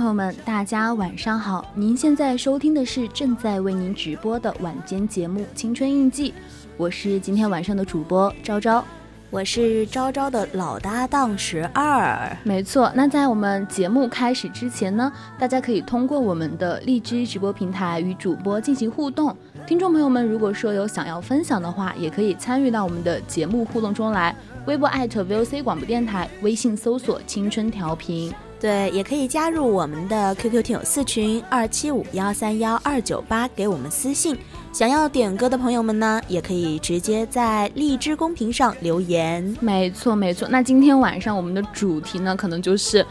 [0.00, 1.62] 朋友们，大家晚上好！
[1.74, 6.30] 您现在收听的是正在为您直播的晚间节目《青春印记》，
[6.78, 8.82] 我是今天晚上的主播昭昭，
[9.28, 12.34] 我是昭昭的老搭档十二。
[12.44, 19.36] 没错，那在我们节目开始之前呢，大家可以通过我们的荔枝直播平台与主播进行互动。
[19.66, 24.34] 听众朋友们，如果说有想要分享的话，也可以参与到我们的节目互动中来。
[24.64, 28.32] 微博艾特 VOC 广播电台，微信搜索“青春调频”。
[28.60, 34.36] 对，也可以加入我们的 QQ 听友四群二七五幺三幺二九八，给我们私信。
[34.70, 39.56] 想要点歌的朋友们呢，也可以直接在荔枝公屏上留言。
[39.60, 40.46] 没错，没错。
[40.50, 43.04] 那今天晚上我们的主题呢，可能就是，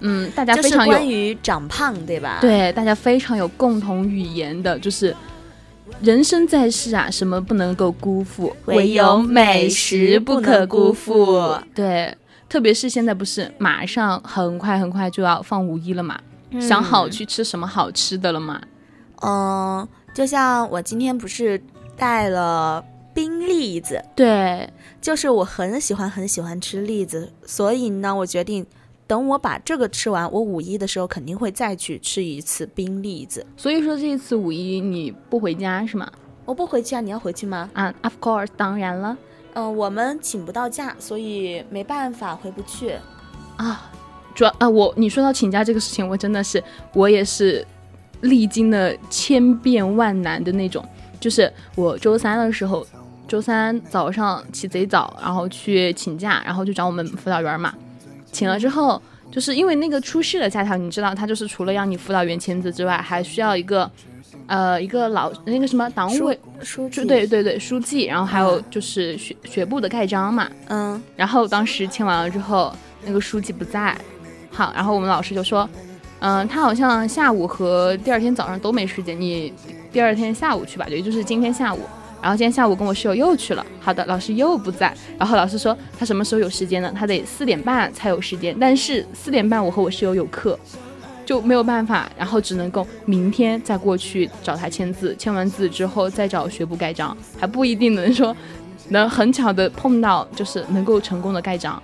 [0.00, 2.38] 嗯，大家非常有关于长胖，对吧？
[2.40, 5.14] 对，大家非常有共同语言的，就是
[6.00, 11.54] 人生在世啊，什么不能够辜负，唯有美食不可辜负。
[11.74, 12.16] 对。
[12.48, 16.18] 特别是现在不是马上很快很快就要放五一了嘛，
[16.60, 18.60] 想好去吃什么好吃的了吗？
[19.22, 21.60] 嗯，就像我今天不是
[21.96, 24.70] 带了冰栗子，对，
[25.00, 28.64] 就是我很喜欢很喜欢吃栗子，所以呢，我决定
[29.06, 33.44] 等我把这个吃完，我五一的时候肯定会再去吃一次冰栗子。
[33.56, 36.10] 所以说这一次五一你不回家是吗？
[36.44, 37.68] 我不回去啊，你要回去吗？
[37.72, 39.16] 啊，Of course，当然了。
[39.58, 42.92] 嗯，我们请不到假，所以没办法回不去，
[43.56, 43.90] 啊，
[44.34, 46.62] 主要啊，我你说到请假这个事情，我真的是
[46.92, 47.66] 我也是
[48.20, 50.86] 历经了千变万难的那种。
[51.18, 52.86] 就是我周三的时候，
[53.26, 57.74] 周三早上起贼早，然后去请假，然后就找我们辅导员嘛，
[58.30, 59.00] 请了之后，
[59.30, 63.90] 就是因为那个出事的假条，你知道，他就是除了让你辅导员签字之外，还需要一个。
[64.46, 72.72] 呃，一个老那个什么党委书记，对对对，书记，然后还有就是学学部的盖章嘛，嗯，然后当时签完了之后，
[73.04, 73.96] 那个书记不在，
[74.50, 75.68] 好，然后我们老师就说，
[76.20, 79.52] 嗯，他好像下午和第二天早上都没时间，你
[79.92, 81.80] 第二天下午去吧，也就是今天下午，
[82.22, 86.92] 然后今天下午跟我室友又去了，好的，老师又不在，然后老师说他什么时候有时间呢？
[86.94, 90.56] 他得四点半才有时间，但是四点半我和我室友有课。
[91.26, 98.34] 就没有办法，然后只能够明天再过去找他签字，签完字之后再找学部盖章，还不一定能说
[98.88, 101.82] 能很巧的碰到，就是能够成功的盖章。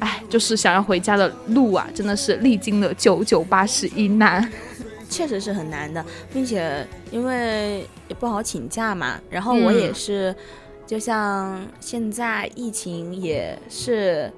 [0.00, 4.46] 哎，就是想要回家的路啊，真的是历经了九九八十一难。
[5.08, 10.34] 确实是很难的，并且因为也不好请假嘛，然后我也是，
[10.86, 14.32] 就像现在疫情也是，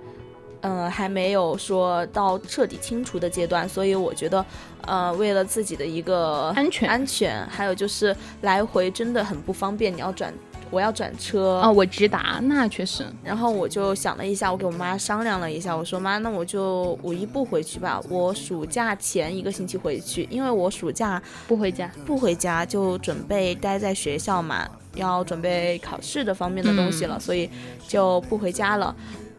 [0.66, 4.44] 呃，还没有说到彻底清除的阶段，所以我觉得，
[4.84, 10.34] 呃，为了自己的一个安全安全，还有就是来回真的很不方便，你要转。
[10.68, 13.06] 我要转车啊，我直达，那确实。
[13.22, 27.48] 然后我就想了一下，我给我妈商量了一下，我说妈，那我就五一不回去吧，我暑假前一个星期回去，因为我暑假不回家，不回家就准备待在学校嘛，要准备考试的方面的东西了，所以
[27.86, 28.92] 就不回家了。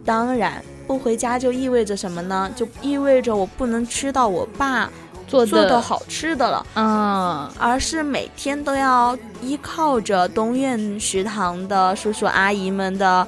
[0.07, 2.49] 当然，不回家就意味着什么呢？
[2.55, 4.89] 就意味着我不能吃到我爸。
[5.27, 13.27] 做的好吃的了，嗯，而是每天都要依靠着东苑食堂的叔叔阿姨们的，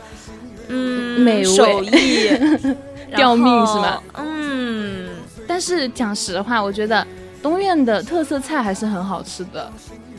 [0.70, 2.30] 嗯，美手艺，
[3.14, 4.02] 吊命是吧？
[4.14, 5.10] 嗯，
[5.46, 7.06] 但是讲实话，我觉得
[7.44, 9.70] 东苑的特色菜还是很好吃的。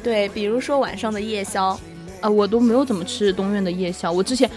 [0.02, 1.80] 对，比如说晚上的夜宵，
[2.20, 4.12] 呃，我都没有怎么吃东苑的夜宵。
[4.12, 4.50] 我之前，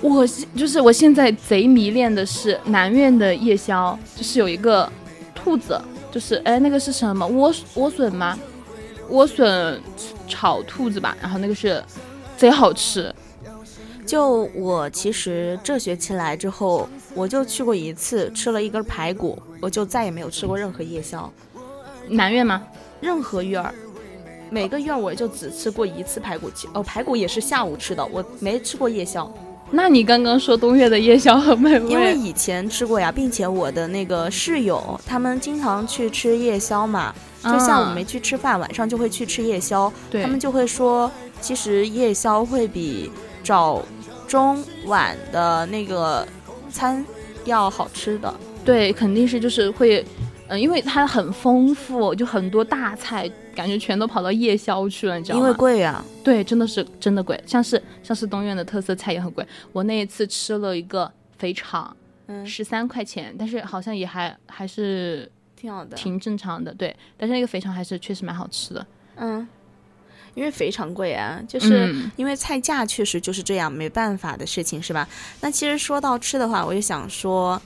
[0.00, 4.90] 我就是我现在贼迷恋的是南苑的夜宵，就是有一个
[5.34, 5.80] 兔子。
[6.10, 8.36] 就是哎，那个是什么莴莴笋吗？
[9.10, 9.78] 莴笋
[10.26, 11.84] 炒兔子吧，然后那个是
[12.34, 13.14] 贼好吃。
[14.06, 21.30] 就我其实这学期来之后，我就去过一次，吃了一根排骨，我就再也没有吃过任何夜宵。
[22.08, 22.66] 南苑吗？
[23.02, 23.74] 任何院儿，
[24.50, 29.30] 每个院儿我就只吃过一次排骨哦，排骨也是下午吃的，我没吃过夜宵。
[29.70, 39.92] 那你刚刚说东岳的夜宵很美味，因为以前吃过呀，并且我的那个室友他们经常去吃夜宵嘛，就下午没去吃饭，晚上就会去吃夜宵。
[40.10, 41.10] 他们就会说，
[41.40, 43.10] 其实夜宵会比
[43.44, 43.84] 早
[44.26, 46.26] 中晚的那个
[46.70, 47.04] 餐
[47.44, 48.34] 要好吃的。
[48.64, 50.04] 对，肯定是就是会。
[50.50, 55.40] 嗯，因为它很丰富，就很多大菜，感觉全都跑到夜宵去了，你知道吗？
[55.40, 56.04] 因为贵啊。
[56.22, 59.44] 对，真的是真的贵，像是像是东苑的特色菜也很贵。
[59.72, 61.96] 我那一次吃了一个肥肠，
[62.28, 66.72] 嗯，十三块钱，但是好像也还还是挺好的，挺正常的。
[66.72, 68.86] 对，但是那个肥肠还是确实蛮好吃的。
[69.16, 69.48] 嗯，
[70.36, 75.08] 因为肥肠贵啊，就是因为菜价确实就是这样，没办法的事情，是吧？
[75.40, 77.60] 那其实说到吃的话，我就想说。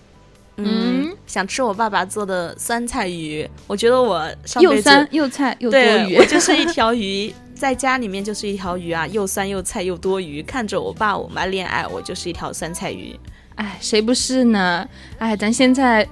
[0.57, 3.49] 嗯，想吃我爸爸做的酸菜鱼。
[3.67, 10.43] 我觉得我上又酸又菜又多鱼，我就是一条鱼，在家里面就是一条鱼啊，又酸又菜又多余。
[10.43, 13.19] 看着我爸我妈恋爱，我就是一条酸菜鱼。
[13.55, 14.87] 哎，谁不是呢？
[15.19, 16.07] 哎，咱现在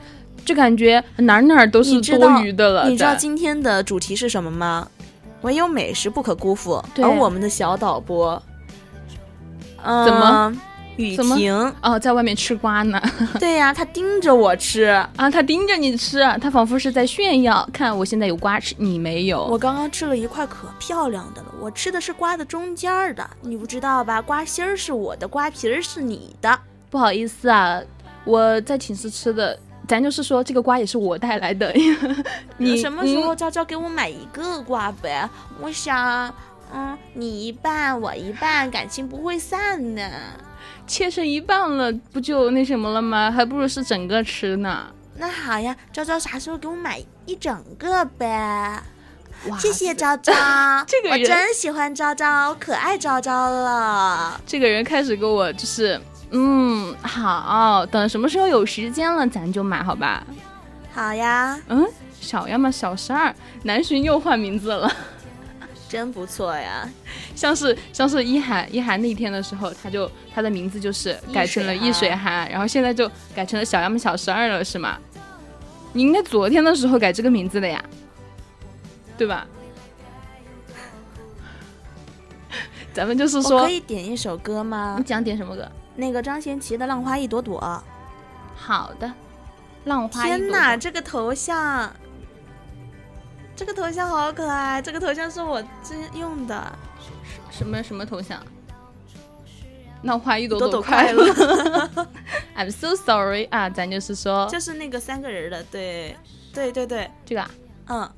[0.44, 2.88] 就感觉哪哪都是多余的了。
[2.88, 4.88] 你知道今天的主题是什么吗？
[5.42, 6.82] 唯有美食不可辜负。
[6.96, 8.42] 而我们的小导播，
[9.82, 10.56] 嗯，怎么？
[11.00, 13.00] 雨婷哦，在外面吃瓜呢。
[13.40, 14.84] 对呀，他盯着我吃
[15.16, 19.44] 啊，他盯着你吃，他仿佛是在炫耀，看我现在有瓜吃，你没有。
[19.46, 24.20] 我刚刚吃了一块可漂亮的了，我吃的是瓜的中间的，你不知道吧？
[24.20, 26.58] 瓜心儿是我的，瓜皮儿是你的。
[26.90, 27.80] 不好意思啊，
[28.24, 31.72] 我在寝室吃的，咱就是说这个瓜也是我带来的。
[32.58, 35.28] 你什么时候娇娇给我买一个瓜呗？
[35.60, 36.32] 我想，
[36.74, 40.02] 嗯，你一半我一半，感情不会散的。
[40.90, 43.30] 切成一半了，不就那什么了吗？
[43.30, 44.88] 还不如是整个吃呢。
[45.18, 48.82] 那好呀，昭昭啥时候给我买一整个呗？
[49.56, 50.32] 谢谢昭昭，
[50.88, 54.40] 这个人我真喜欢昭昭，可爱昭昭了。
[54.44, 56.00] 这个人开始跟我就是，
[56.32, 60.26] 嗯，好，等什么时候有时间了，咱就买，好吧？
[60.92, 61.56] 好呀。
[61.68, 61.86] 嗯，
[62.20, 63.32] 小呀嘛，小十二，
[63.62, 64.92] 南浔又换名字了。
[65.90, 66.88] 真不错呀，
[67.34, 74.96] 像是像是一涵一涵那天的时候，他就他的名字就是改成了易水寒，然后现在就改成了小杨小十二了，是吗？
[75.92, 77.84] 你应该昨天的时候改这个名字的呀，
[79.18, 79.44] 对吧？
[82.94, 84.94] 咱们就是说，可以点一首歌吗？
[84.96, 85.68] 你想点什么歌？
[85.96, 87.60] 那个张贤齐的《浪花一朵朵》。
[88.54, 89.12] 好的，
[89.86, 90.24] 浪花。
[90.24, 91.92] 天哪，这个头像。
[93.60, 96.78] 这个头像好可爱，这个头像是我之前用的。
[97.50, 98.42] 什么什么头像？
[100.04, 101.30] 浪花一朵朵快乐。
[102.56, 106.16] I'm so sorry 啊，咱就是说，就是那个三个人的，对，
[106.54, 107.50] 对对对，这个啊，
[107.88, 108.10] 嗯，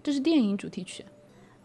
[0.00, 1.04] 这是电影主题曲。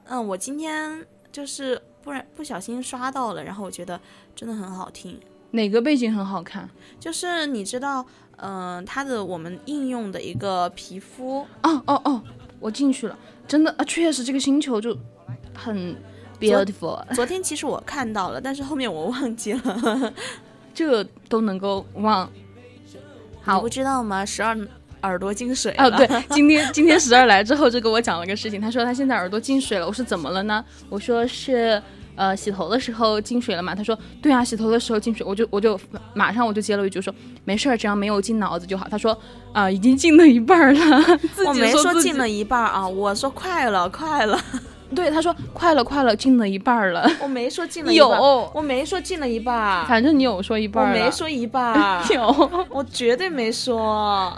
[0.05, 4.01] 嗯，我今天就是不然不小心刷到了，然后我觉得
[4.35, 5.21] 真的很好听。
[5.51, 6.67] 哪个背景很好看？
[6.99, 8.03] 就是你知道。
[8.37, 12.21] 嗯，它的我们应用的一个皮肤哦哦哦，
[12.59, 14.97] 我进去了，真的啊，确实这个星球就
[15.53, 15.95] 很
[16.39, 20.13] beautiful， 昨天其实我看到了，但是后面我忘记了。
[20.73, 22.27] 这都能够忘。
[23.41, 24.25] 好，不知道吗？
[24.25, 24.57] 十二
[25.03, 25.85] 耳朵进水了。
[25.85, 29.85] 哦，对， 今天今天十二来之后就跟我讲了个事情，他说他现在耳朵进水了。
[29.85, 30.65] 我说怎么了呢？
[30.89, 31.79] 我说是
[32.15, 33.73] 呃洗头的时候进水了嘛。
[33.75, 35.25] 他说对啊，洗头的时候进水。
[35.25, 35.79] 我就我就
[36.13, 37.13] 马上我就接了一句说
[37.45, 38.87] 没事儿，只要没有进脑子就好。
[38.89, 39.17] 他说
[39.51, 41.19] 啊，已经进了一半了。
[41.47, 44.39] 我没说进了一半啊，我说快了， 快了。
[44.95, 47.09] 对，他说快了，快了，进了一半了。
[47.19, 49.83] 我没说进了一半，有，我没说进了一半。
[49.87, 54.31] 反正你有说一半，我没说一半，有，我绝对没说，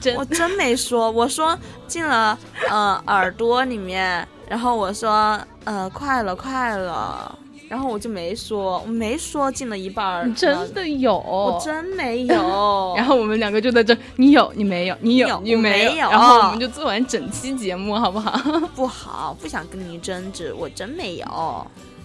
[0.00, 1.08] 真，我真没说。
[1.08, 1.56] 我说
[1.86, 2.36] 进了，
[2.68, 7.38] 呃，耳朵里面，然后我说，呃，快了，快了。
[7.68, 12.94] 然后我就没说，我没说进了一半儿，真的有，我真没有。
[12.98, 16.10] 然后我们两个就在这，你有，你没有，你有，你没有。
[16.10, 18.32] 然后我们就做完整期节目，好不好？
[18.74, 21.26] 不好，不想跟你争执，我真没有。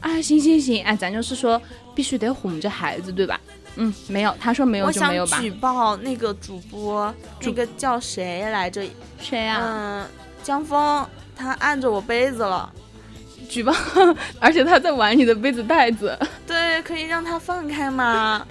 [0.02, 1.60] 啊，行行行，哎，咱就是说
[1.96, 3.42] 必须得哄着孩子，对吧？
[3.78, 5.38] 嗯，没有，他说没有就没有吧。
[5.38, 7.12] 我想举报那个主播，
[7.42, 8.84] 那个叫谁来着？
[9.20, 9.60] 谁呀？
[9.64, 10.06] 嗯，
[10.44, 11.04] 江峰，
[11.36, 12.72] 他按着我杯子了。
[13.48, 13.72] 举报，
[14.40, 16.18] 而且他在玩你的杯子袋子。
[16.48, 18.46] 对，可以让他放开吗？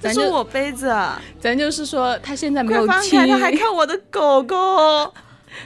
[0.00, 0.94] 这是我杯子。
[1.38, 5.12] 咱就是说，他现在没有听，他还看我的狗狗，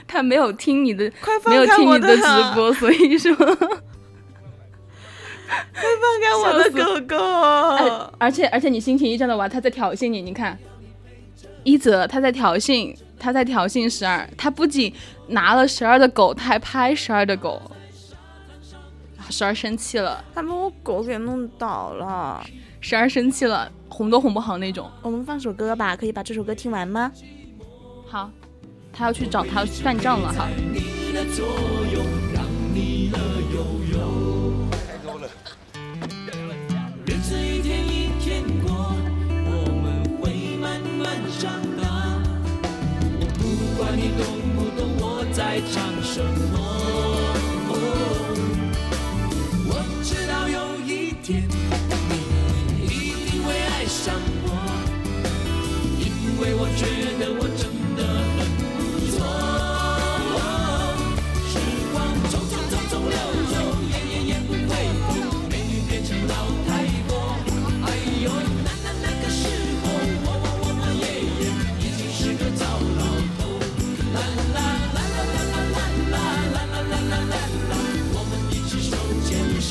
[0.05, 3.65] 他没有听你的， 快放开我的直播，所以说，快放
[6.21, 7.17] 开我的狗狗。
[8.17, 10.21] 而且而且你心情一这样的话，他在挑衅你。
[10.21, 10.59] 你看，
[11.63, 14.29] 一泽他在挑衅，他在挑衅十二。
[14.37, 14.93] 他不仅
[15.27, 17.61] 拿了十二的狗，他还拍十二的狗。
[19.29, 22.45] 十二生气了，他把我狗给弄倒了。
[22.81, 24.91] 十二生气了，哄都哄不好那种。
[25.01, 27.09] 我们放首歌吧，可以把这首歌听完吗？
[28.05, 28.29] 好，
[28.91, 30.49] 他要去找他算账了哈。
[45.53, 46.19] 在唱什
[46.51, 46.57] 么？
[49.69, 49.71] 我
[50.03, 51.47] 知道有一天
[52.81, 54.49] 你一定会爱上我
[55.99, 56.09] 因
[56.41, 56.81] 为我觉
[57.19, 57.41] 得我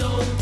[0.03, 0.33] 真。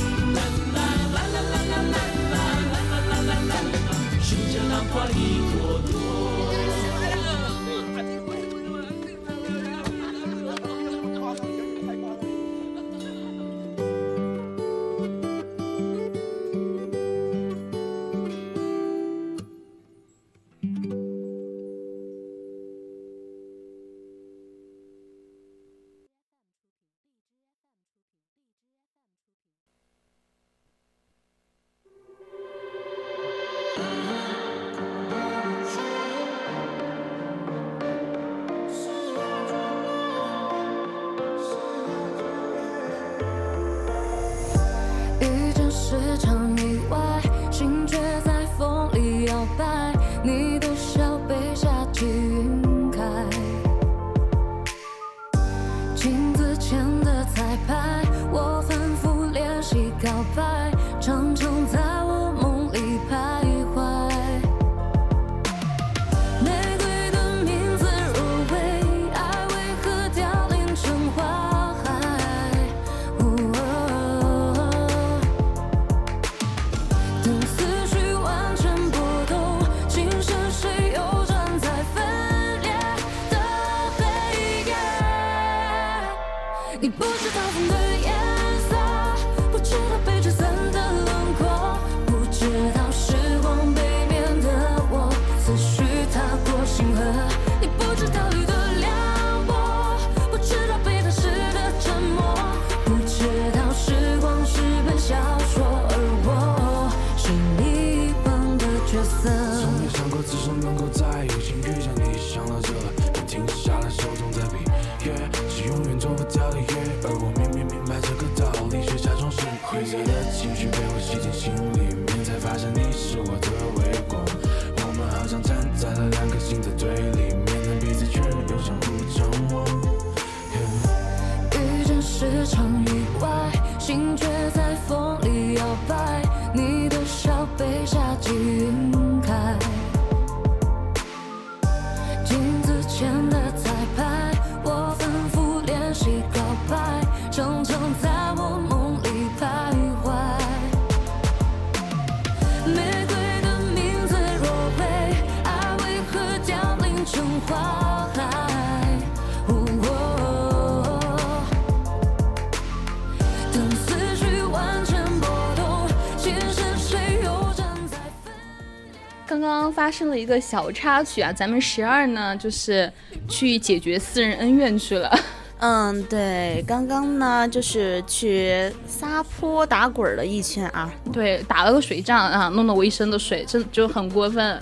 [170.20, 172.92] 一个小插曲啊，咱们十二呢就是
[173.28, 175.10] 去解决私人恩怨去了。
[175.58, 184.58] 嗯，对，刚刚呢就是去撒泼打滚了一圈啊，对，打了个水仗啊，弄得我一身的水，这就很过分。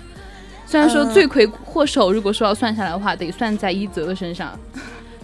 [0.67, 4.59] 虽然说罪魁祸首，如果说要算下来的话，得算在一泽的身上。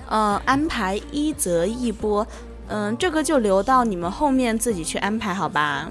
[0.09, 2.27] 嗯， 安排一泽一波，
[2.69, 5.91] 嗯，这个就留到你们后面自己去安排，好吧？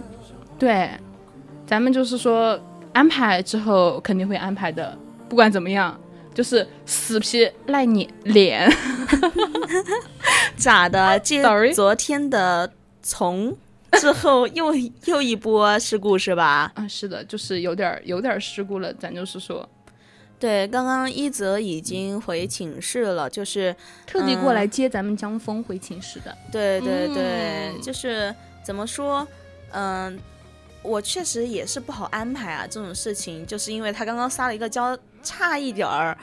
[0.57, 0.89] 对，
[1.67, 2.57] 咱们就是说
[2.93, 4.97] 安排之后肯定会安排的，
[5.27, 5.99] 不管怎么样。
[6.33, 8.67] 就是死皮赖脸脸，
[10.57, 11.19] 咋的？
[11.19, 12.67] 这昨天的
[13.03, 13.55] 从
[13.91, 14.73] 之后又
[15.05, 16.71] 又一波事故是吧？
[16.73, 18.91] 啊，是的，就是有点有点事故了。
[18.95, 19.69] 咱就是说，
[20.39, 23.75] 对，刚刚一泽已经回寝室了，就是
[24.07, 26.35] 特地过来接咱们江峰回寝室的。
[26.51, 28.33] 对对对，就是
[28.63, 29.27] 怎么说？
[29.69, 30.19] 嗯，
[30.83, 34.97] 我确实也是不好安排啊，这种事情，就是因为他刚刚撒了一个娇。
[35.25, 36.17] 差一点儿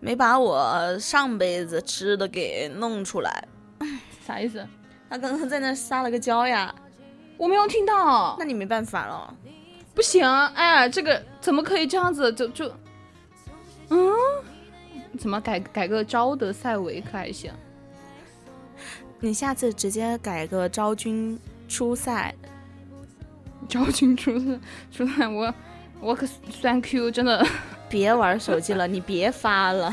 [0.00, 3.44] 没把我上辈子吃的给弄出来，
[4.26, 4.66] 啥意思？
[5.08, 6.74] 他刚刚在那撒了个娇呀，
[7.36, 8.34] 我没有听到。
[8.40, 9.32] 那你没办法了，
[9.94, 12.32] 不行，哎呀，这个怎么可以这样子？
[12.32, 12.72] 就就，
[13.90, 14.12] 嗯，
[15.16, 17.52] 怎么改改个招德赛维可还行？
[19.20, 21.38] 你下次直接改个昭君
[21.68, 22.34] 出赛，
[23.68, 24.46] 昭君出赛
[24.92, 25.52] 出来，我
[26.00, 26.26] 我可
[26.62, 27.46] thank you，真的。
[27.88, 29.92] 别玩手机了，你别发了。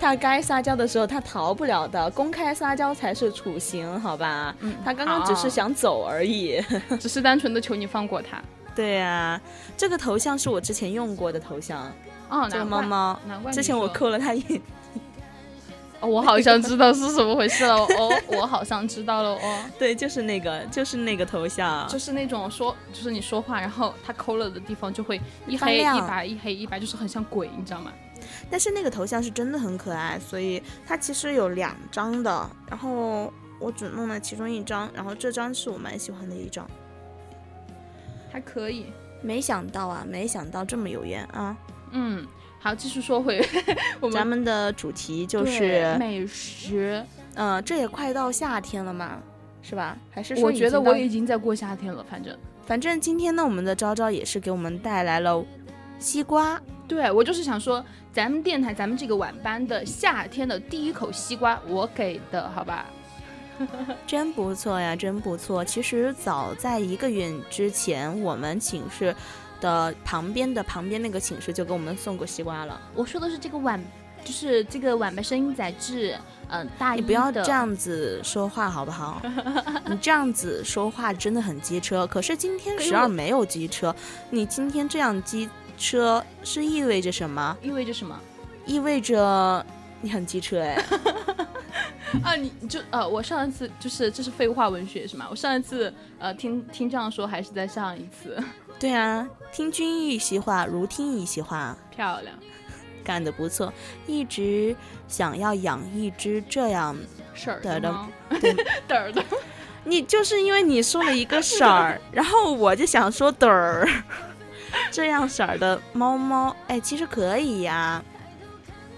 [0.00, 2.08] 他该撒娇的时候，他逃不了的。
[2.12, 4.56] 公开撒娇才是处刑，好吧？
[4.60, 6.58] 嗯，他刚刚只是想走而已，
[6.98, 8.40] 只是单纯的求你放过他。
[8.74, 9.38] 对呀，
[9.76, 11.92] 这个头像是我之前用过的头像。
[12.30, 14.42] 哦，这个猫猫，难怪之前我扣了他一。
[16.02, 19.64] 我好像知道是什么回事了哦，我好像知道了哦。
[19.78, 27.92] 对，就是那个，就是那个头像，就是那种说，就是你说话，然后他抠了的地方就会一黑一白，一黑一白，就是很像鬼，你知道吗？
[28.50, 36.68] 但是那个头像是真的很可爱，所以它其实有两张的，然后我只弄了其中一张，然后这张是我蛮喜欢的一张，
[38.30, 38.86] 还可以。
[39.20, 41.56] 没想到啊，没想到这么有缘啊。
[41.92, 42.26] 嗯。
[42.62, 43.44] 好，继续说回
[43.98, 47.04] 我们咱们的主题就是美食。
[47.34, 49.18] 嗯，这也快到夏天了嘛，
[49.62, 49.98] 是吧？
[50.12, 52.06] 还是我觉得我已经在过夏天了。
[52.08, 55.44] 反正反正今天呢，我们的昭昭也是给我们带来了
[55.98, 56.60] 西瓜。
[56.86, 62.86] 对我就是想说，咱们电台咱们这个晚班的夏天的第一口西瓜，我给的好吧？
[64.06, 65.64] 真不错呀，真不错。
[65.64, 69.12] 其实早在一个月之前，我们寝室。
[69.62, 72.78] 的旁边的旁边那个寝室就给我们送过西瓜了。
[72.94, 73.82] 我说的是这个晚，
[74.22, 76.18] 就是这个晚班声音载质，
[76.50, 79.22] 嗯，大你不要这样子说话好不好？
[79.88, 82.06] 你这样子说话真的很机车。
[82.06, 83.94] 可是今天十二没有机车，
[84.28, 85.48] 你今天这样机
[85.78, 87.56] 车是意味着什么？
[87.62, 88.18] 意味着什么？
[88.66, 89.64] 意味着
[90.00, 90.84] 你很机车哎。
[92.22, 95.26] 啊，你就呃，我上一次就是这是废话文学是吗？
[95.30, 98.36] 我上一次呃听听这样说还是在上一次。
[98.78, 101.76] 对啊，听君一席话，如听一席话。
[101.90, 102.36] 漂亮，
[103.04, 103.72] 干得不错。
[104.06, 104.74] 一直
[105.08, 106.96] 想要养一只这样
[107.34, 108.08] 色儿的猫，
[108.88, 109.22] 嘚儿的。
[109.84, 113.88] 你就是因为你说了一个色儿，然后我就想说嘚儿，
[114.90, 118.02] 这样色儿的猫猫，哎，其实可以呀。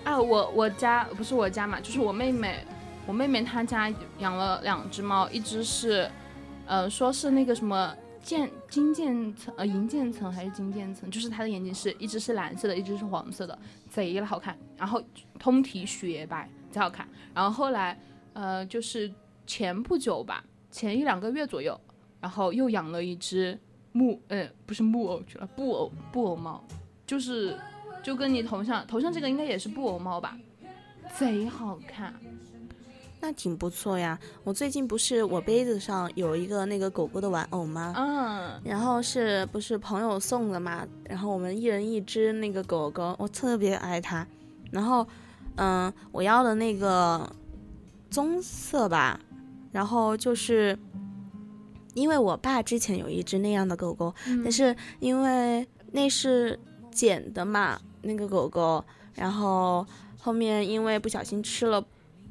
[0.04, 2.62] 啊，我我家不是我家嘛，就是我妹妹，
[3.06, 6.10] 我妹妹她家养了两只猫，一只是，
[6.66, 7.94] 呃，说是那个什么。
[8.24, 13.58] 渐金渐层呃银渐层还是金渐层，就是它的眼睛是一只是蓝色的，一只是黄色的，
[13.90, 14.56] 贼了好看。
[14.78, 14.98] 然后
[15.38, 17.06] 通体雪白，贼好看。
[17.34, 18.00] 然后后来
[18.32, 19.12] 呃就是
[19.46, 21.78] 前不久吧，前一两个月左右，
[22.18, 23.58] 然后又养了一只
[23.92, 26.64] 木呃不是木偶去了布偶布偶猫，
[27.06, 27.54] 就是
[28.02, 30.34] 就跟你头像头像这个应该也是布偶猫吧，
[31.14, 32.14] 贼好看。
[33.26, 37.94] 那挺不错呀，我最近不是我杯子上有一个那个狗狗的玩偶吗？
[37.96, 40.86] 嗯，然后是不是朋友送的嘛？
[41.04, 44.26] 然后我们一人一只那个狗狗，我特别爱它。
[44.70, 45.06] 然后，
[45.56, 47.26] 嗯，我要的那个
[48.10, 49.18] 棕色吧。
[49.72, 50.78] 然后就是
[51.94, 56.60] 因为我爸之前有一只那样的狗狗，但是因为那是
[56.90, 58.84] 捡的嘛，那个狗狗，
[59.14, 59.86] 然后
[60.18, 61.82] 后面因为不小心吃了。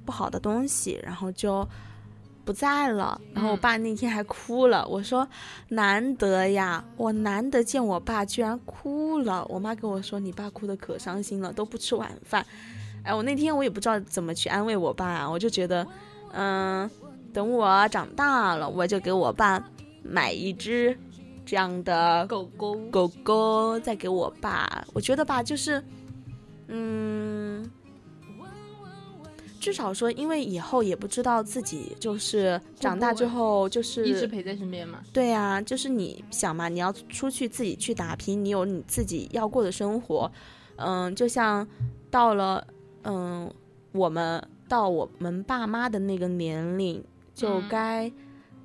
[0.05, 1.67] 不好的东西，然后就
[2.45, 3.19] 不在了。
[3.33, 4.85] 然后我爸那天还哭了。
[4.87, 5.27] 我说
[5.69, 9.45] 难得呀，我难得见我爸居然哭了。
[9.49, 12.45] 我妈跟我说，你爸哭的可伤心了，都不吃晚饭。
[13.03, 15.85] 哎，我那天我也不知道怎么去安慰我爸啊，我就觉得，
[16.31, 16.89] 嗯，
[17.33, 19.61] 等我长大了，我就给我爸
[20.01, 20.97] 买一只
[21.45, 24.85] 这样的狗狗，狗狗，再给我爸。
[24.93, 25.83] 我觉得吧，就是，
[26.67, 27.69] 嗯，
[29.63, 34.99] 至少说，因为以后也不知道自己就是长大之后就是一直陪在身边嘛。
[35.13, 40.29] 对呀、就是你想嘛，你要出去自己去打拼，你有你自己要过的生活。
[40.75, 41.65] 嗯，就像
[42.11, 42.65] 到了
[43.03, 43.49] 嗯，
[43.93, 47.01] 我们到我们爸妈的那个年龄，
[47.33, 48.11] 就嗯该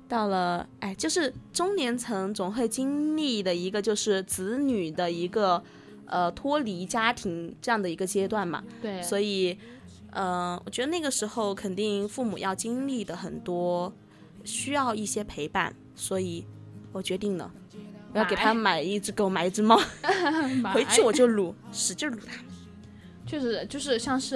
[0.07, 5.63] 到了，哎，就是中年层总会经历的一个，就是子女的一个
[6.07, 8.63] 呃脱离家庭这样的一个阶段嘛。
[8.81, 9.55] 对，所以，
[10.11, 13.93] 呃，我觉得那个时候肯定父母要经历的很多，
[14.43, 16.45] 需要一些陪伴，所以
[16.91, 17.51] 我决定了，
[18.13, 19.79] 我要给他买一只狗，买一只猫，
[20.73, 22.33] 回去我就撸，使劲撸它。
[23.25, 24.35] 确实就是像是，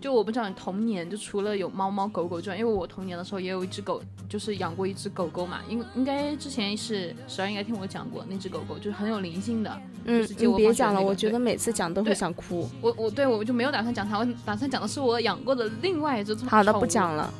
[0.00, 9.80] 就我不知道你童年就除了有猫猫狗狗之外，因为我童年的时候也有一只狗，就是养过一只狗狗嘛，应应该之前是十二应该听我讲过那只狗狗，就是很有灵性的。
[10.04, 12.68] 嗯就是，接你别讲了，我觉得每次讲都会想哭。
[12.80, 17.32] 我我对我就没有打算讲它，我打算讲的是我养过的另外一只好的，不讲了。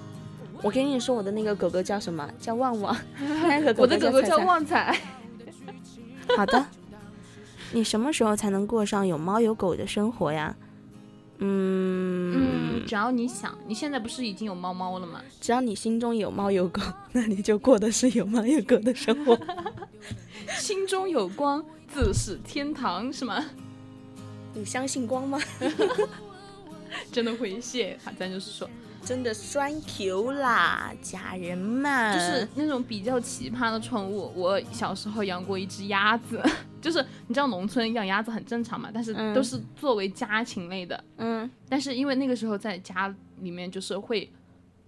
[0.63, 2.29] 我跟你说，我的那个狗狗叫什么？
[2.41, 2.97] 叫旺旺。
[3.19, 4.99] 那个我的狗狗叫旺财，
[6.37, 6.67] 好的，
[7.73, 10.57] 你什么时候才能过上有猫有狗的生活呀？
[11.39, 15.21] 嗯，嗯，只要你想，你现在不是已经有猫猫了吗？
[15.41, 16.81] 只要你心中有猫有狗，
[17.13, 19.39] 那你就过的是有猫有狗的生活。
[20.59, 23.45] 心中有光，自是天堂，是吗？
[24.55, 25.39] 你相信光吗？
[27.13, 28.69] 真的会谢，好咱就是说，
[29.07, 32.13] 真的栓 Q 啦，家人们。
[32.13, 34.33] 就是那种比较奇葩的宠物。
[34.35, 36.43] 我小时候养过一只鸭子，
[36.83, 41.03] 就是你知道农村养鸭子很正常嘛，但是嗯都是作为家禽类的。
[41.19, 44.29] 嗯但是因为那个时候在家里面就是会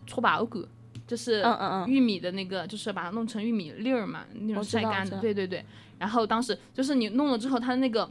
[0.04, 0.66] 搓把骨，
[1.06, 1.44] 就是
[1.86, 5.20] 玉米的那个，就是把它弄成玉米粒儿嘛，那种晒干的。
[5.20, 5.64] 对对对。
[5.96, 8.10] 然后当时就是你弄了之后，它的那个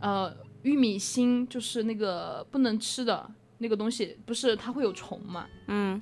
[0.00, 3.30] 呃玉米芯就是那个不能吃的
[3.64, 5.46] 那个东西，不是它会有虫嘛？
[5.68, 5.98] 嗯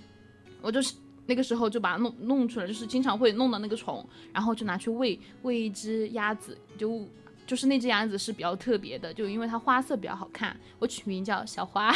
[0.60, 0.94] 我就是
[1.26, 7.06] 那个时候就把它弄弄出来，就是经常会弄到那个虫，然后就拿去喂喂一只鸭子，就
[7.46, 11.94] 就是那只鸭子是比较特别的，就因为它花色比较好看，我取名叫小花，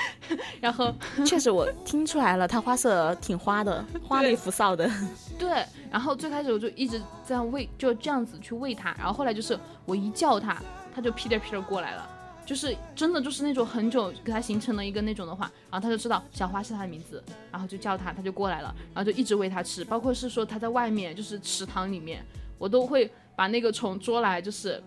[0.60, 4.90] 然后 确实我听出来了，它花色挺花的， 花里胡哨的。
[5.38, 10.62] 对，然后最开始我就一直这样喂，就这样子去喂它，然后后来就是我一叫它，
[10.94, 12.10] 它就屁颠屁颠过来了。
[12.46, 22.24] 就是真的就是那种很久给它形成了一个那种的话，然后它就知道小花是它的名字，然后就叫它，它就过来了，然后就一直喂它吃，包括是说它在外面就是池塘里面，
[22.56, 24.82] 我都会把那个虫捉来，就是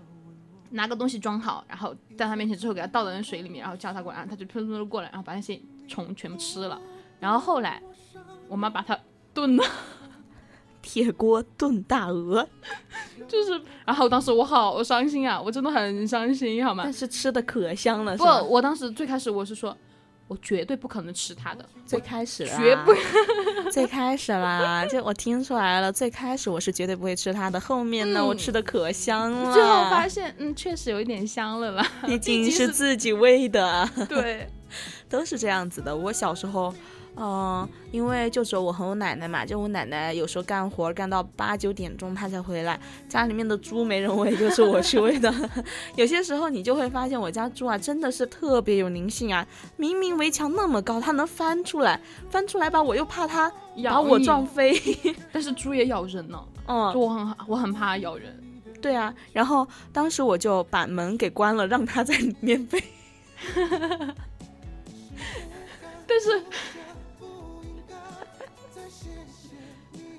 [0.69, 6.81] 拿个东西装好，然后在它面前之后给它倒到那水里面，然后叫它过来，然后它就扑通过来，然后把那些虫全部吃了。
[7.19, 7.81] 然后后来
[8.47, 8.97] 我妈把它
[9.33, 9.63] 炖了。
[10.81, 12.47] 铁锅炖大鹅，
[13.29, 16.83] 就是，然后当时我好伤心啊，我真的很伤心，好吗？
[16.83, 16.91] 但？
[16.91, 19.77] 是吃的可香了，是不，我当时最开始我是说，
[20.27, 22.93] 我绝对不可能吃它的，最开始啦绝不，
[23.71, 28.27] 最开始啦，就我听出来了，最开始我是绝对不会吃它的，后面呢，嗯。
[28.27, 34.49] 我吃的可香了，最后发现，嗯，确实有一点香了啦，毕竟是自己喂的，对，
[35.07, 35.95] 都是这样子的。
[35.95, 36.73] 我小时候。
[37.21, 42.79] 嗯，因为就只有我和我奶奶嘛，就我奶奶有时候干活干到八九点钟，她才回来，
[43.09, 45.29] 家里面的猪没人喂，就是我去喂的。
[45.95, 53.51] 有些时候你就会发现我家猪啊，真的是特别有灵性啊，明明围墙那么高，它能翻出来，翻出来吧，我又怕它
[53.83, 54.73] 把我撞飞。
[55.33, 58.33] 但是猪也咬人呢， 嗯就，我很我很怕它咬人，
[58.81, 62.81] 对啊，然后当时我就把门给关了，让它在里面飞。
[66.07, 66.43] 但是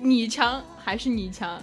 [0.02, 1.60] 你强还是你强？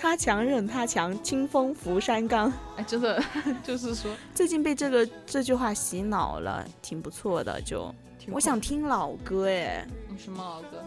[0.00, 2.52] 他强任他强，清风拂山岗。
[2.76, 3.22] 哎，真的
[3.62, 7.60] 就是说，最近被这个这句话洗脑了，挺不错的。
[7.60, 7.94] 就
[8.30, 10.82] 我想听老歌，哎，什么老歌？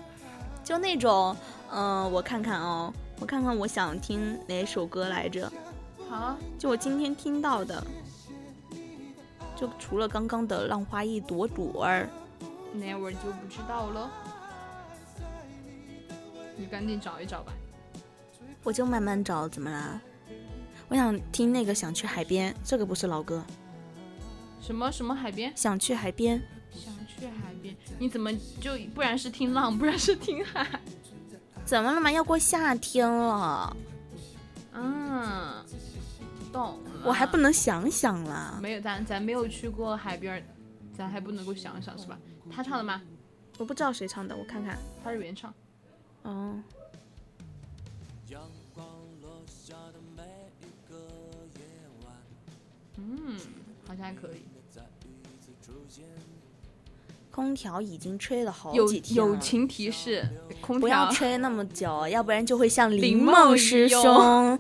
[0.63, 1.35] 就那种，
[1.71, 5.51] 嗯、我看看哦，我看看我想听哪首歌来着？
[6.09, 7.83] 好啊，就我今天听到的，
[9.55, 12.07] 就除了刚刚的《浪花一朵朵儿》，
[12.73, 14.09] 那我就不知道了。
[16.61, 17.51] 你赶紧找一找吧。
[18.63, 19.99] 我就慢慢找，怎么啦？
[20.87, 23.43] 我想听那个《想去海边》，这个不是老歌，
[24.61, 25.51] 什么什么海边？
[25.55, 26.39] 想去海边。
[26.71, 27.75] 想去海边？
[27.97, 30.67] 你怎么就不然是听浪，不然是听海？
[31.65, 32.11] 怎么了嘛？
[32.11, 33.75] 要过夏天了，
[34.73, 35.65] 嗯，
[36.53, 37.01] 懂了。
[37.05, 38.59] 我还不能想想啦。
[38.61, 40.45] 没有，咱咱没有去过海边，
[40.95, 42.19] 咱还不能够想想是吧？
[42.51, 43.01] 他唱的吗？
[43.57, 44.77] 我不知道谁唱的，我看看。
[45.03, 45.51] 他是原唱。
[48.29, 48.41] 阳
[48.73, 48.85] 光
[49.21, 50.23] 落下的每
[50.61, 50.97] 一个
[51.55, 51.61] 夜
[52.05, 52.13] 晚。
[52.97, 53.37] 嗯，
[53.87, 54.41] 好像还可以。
[57.33, 60.27] 空调已经吹了好几天友情提示：
[60.59, 64.59] 空调不要吹那么久，要不然就会像 林梦师兄。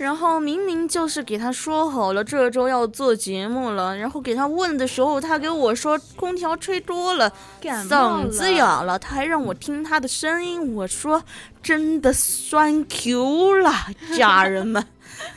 [0.00, 10.74] 然后明明就是给他说好了这周要做节目了，然后给他问的时候，他给我说空调吹多了，感嗓子哑了，他还让我听他的声音。
[10.74, 11.22] 我说
[11.62, 13.70] 真的酸 Q 了，
[14.16, 14.82] 家人们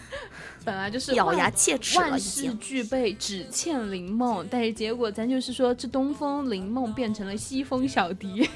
[0.64, 2.54] 本来就是咬牙切齿了已万事。
[2.54, 4.48] 俱备，只欠林梦。
[4.50, 8.50] 但是结果咱就是说，这东风林梦变成了西风小迪。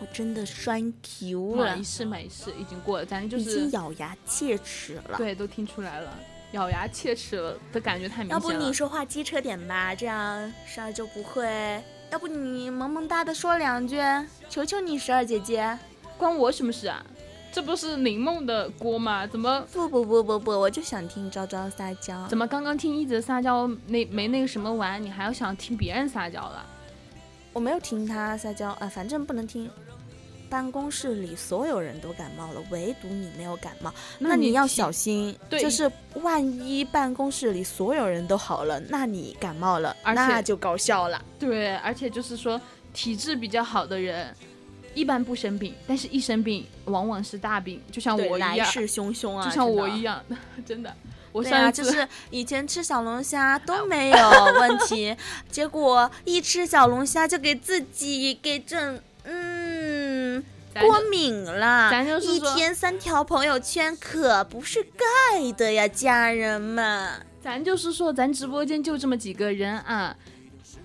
[0.00, 5.18] 我真的栓 Q 了没，事没事，已经过了，咱就是已经咬牙切齿了。
[5.18, 6.18] 对，都听出来了，
[6.52, 8.40] 咬牙切齿了的感觉太明显了。
[8.40, 11.82] 不你说话机车点吧，这样十二就不会。
[12.10, 13.98] 要不你萌萌哒的说两句，
[14.48, 15.78] 求求你，十二姐姐。
[16.16, 17.04] 关我什么事啊？
[17.52, 19.26] 这不是林梦的锅吗？
[19.26, 22.26] 怎么不不不不不，我就想听昭昭撒娇。
[22.28, 26.64] 怎么刚刚听一泽撒娇那没那个什么完，你还要想听别人撒娇了？
[27.52, 29.68] 我没有听他撒娇啊、反正不能听。
[30.50, 35.34] 办公室里所有人都感冒了，唯独你没有感冒，那你要小心。
[35.48, 41.24] 对就是万一办公室里所有人都好了，那你感冒了，那就搞笑了。
[41.38, 42.60] 对，而且就是说
[42.92, 44.34] 体质比较好的人，
[44.94, 50.20] 一般不生病，但是一生病往往是大病，就像我一样，来势汹汹啊， 就像我一样，
[50.66, 50.92] 真的。
[51.32, 55.16] 我对啊，上一次、就是以前吃小龙虾都没 有问题，
[55.48, 59.00] 结果一吃小龙虾就给自己给整
[60.78, 61.90] 过敏了。
[61.90, 67.10] 咱就是说一天三条朋友圈可不是盖的呀，家人们。
[67.42, 70.14] 咱就是说，咱直播间就这么几个人啊。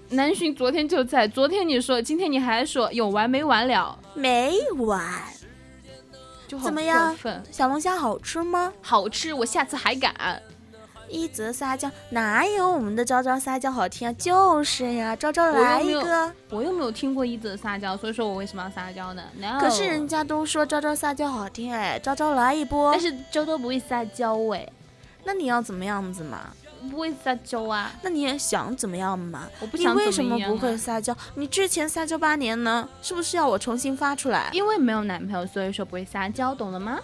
[0.09, 5.01] 南浔昨天就在，昨天你说，今天你还说有完没完了，没完，
[6.47, 7.15] 就好怎么样。
[7.51, 8.71] 小龙虾好吃吗？
[8.81, 10.41] 好吃，我下次还敢。
[11.09, 14.13] 一泽撒娇，哪有我们的昭昭撒娇好听啊？
[14.13, 16.31] 就是呀，昭昭我又来一个。
[16.49, 19.59] 我又没有听过一泽撒娇，所以说我为什么要撒娇呢？No。
[19.59, 22.91] 可是人家都说昭昭撒娇好听哎，昭昭来一波。
[22.91, 24.67] 但是周周不会撒娇哎，
[25.23, 26.51] 那你要怎么样子嘛？
[26.91, 29.47] 不会撒娇啊，那你也想怎么样嘛？
[29.59, 31.15] 我不想你为什么不会撒娇？
[31.33, 34.49] 你之前撒娇八年呢，是不是要我重新发出来？
[34.53, 36.99] 因为没有男朋友，所以说不会撒娇，懂了吗？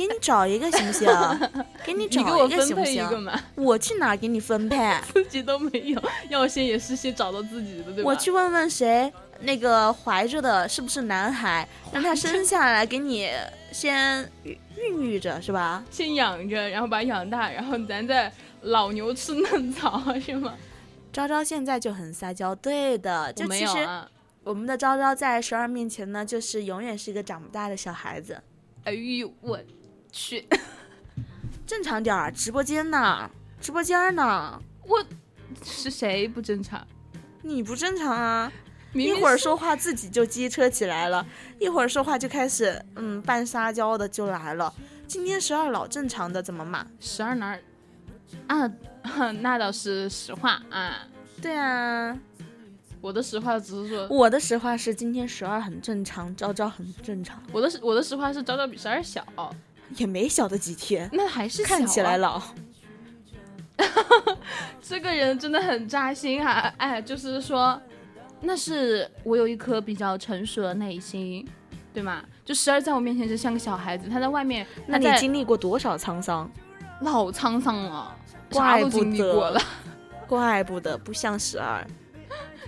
[0.00, 1.08] 给你找一个行不行？
[1.84, 3.22] 给你你找一个行不行？
[3.22, 4.98] 嘛，我去哪儿给你分配？
[5.12, 8.08] 自己都没有，要先也是先找到自己的，对吧？
[8.10, 11.68] 我去问问谁，那个怀着的是不是男孩？
[11.92, 13.28] 让他生下来给你
[13.72, 15.84] 先孕孕育着，是吧？
[15.90, 18.32] 先养着，然后把它养大，然后咱再
[18.62, 20.54] 老牛吃嫩草，是吗？
[21.12, 23.86] 昭昭现在就很撒娇，对的，就其实。
[24.42, 28.40] 我们的昭昭在十二面前呢，就是永远是一个长不大的小孩子。
[28.84, 29.60] 哎呦我
[30.10, 30.46] 去，
[31.66, 33.30] 正常点儿，直播间呢？
[33.60, 34.60] 直播间呢？
[34.86, 35.04] 我
[35.64, 36.86] 是谁不正常？
[37.42, 38.52] 你不正常啊！
[38.92, 41.24] 明明一会儿说话自己就机车起来了，
[41.58, 44.72] 一会儿说话就开始嗯半撒娇的就来了。
[45.06, 46.86] 今天十二老正常的怎么嘛？
[46.98, 47.62] 十二哪儿
[48.48, 48.70] 啊？
[49.40, 51.06] 那倒是实话啊。
[51.40, 52.18] 对啊，
[53.00, 59.24] 我的实话只是说，我的实话是今天十二很正常，昭昭很正常，我的我的实话是昭昭比十二小，
[59.96, 62.16] 也没小的几天，那还是看起来。
[62.16, 62.42] 老。
[64.82, 66.72] 这个人真的很扎心啊！
[66.76, 67.80] 哎，就是说，
[68.40, 71.48] 那是我有一颗比较成熟的内心，
[71.94, 72.22] 对吗？
[72.44, 76.50] 就十二在我面前就像个小孩子，他在外面，那你经历过多少沧桑？
[77.00, 78.14] 老沧桑了，
[78.50, 79.60] 啥怪不得过了。
[80.26, 81.86] 怪不得不像十二。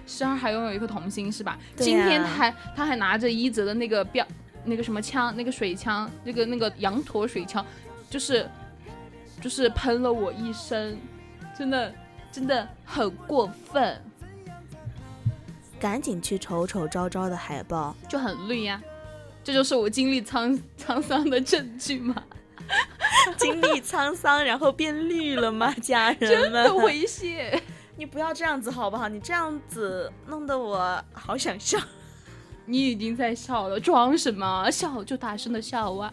[0.06, 1.58] 十二还拥有一颗童心是吧？
[1.76, 4.26] 对今天他还他还拿着一泽的那个标
[4.64, 7.64] 那个什么枪，那个水枪，那个那个羊驼水枪，
[8.08, 8.48] 就是
[9.40, 10.98] 就是喷了我一身，
[11.56, 11.92] 真的
[12.30, 14.00] 真的很过分，
[15.80, 17.94] 赶紧去瞅瞅昭昭的海报。
[18.08, 18.80] 就很绿呀、
[19.42, 22.22] 这就是我经历沧沧桑的证据嘛，
[23.36, 25.74] 经历沧桑，然后变绿了吗？
[25.82, 27.60] 家人真的们，猥亵。
[27.94, 29.08] 你不要这样子好不好？
[29.08, 31.78] 你这样子弄得我好想笑。
[32.72, 34.70] 你已经在笑了，装什么？
[34.70, 36.10] 笑就大声的笑啊！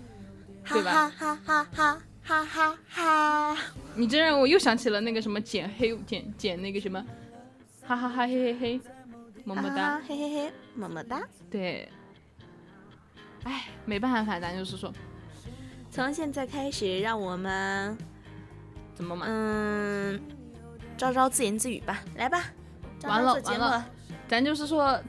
[0.68, 3.58] 对吧哈哈哈哈哈哈哈！
[3.96, 7.02] 你这让我又想起了那个什么剪黑剪剪那个什么，
[7.88, 8.82] 哈哈哈嘿嘿嘿，
[9.46, 9.76] 么么哒。
[9.76, 11.22] 哈哈嘿嘿嘿，么么哒。
[11.50, 11.90] 对，
[13.46, 14.94] 哎，没办法，咱就是说
[15.90, 17.98] 从现在开始，让我们
[18.94, 19.26] 怎么嘛？
[19.30, 20.22] 嗯，
[20.98, 22.44] 招招自言自语吧，来吧。
[23.04, 23.86] 完了完了
[24.28, 25.02] 咱就是说，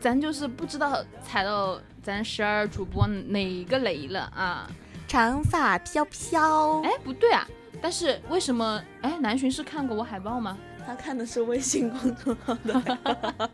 [0.00, 4.70] 咱就是不知道踩到咱十二主播哪个雷了啊！
[5.06, 6.80] 长发飘飘。
[6.82, 7.46] 哎，不对啊，
[7.80, 8.82] 但是为什么？
[9.02, 10.56] 哎，南浔是看过我海报吗？
[10.86, 13.50] 他看的是微信公众号的。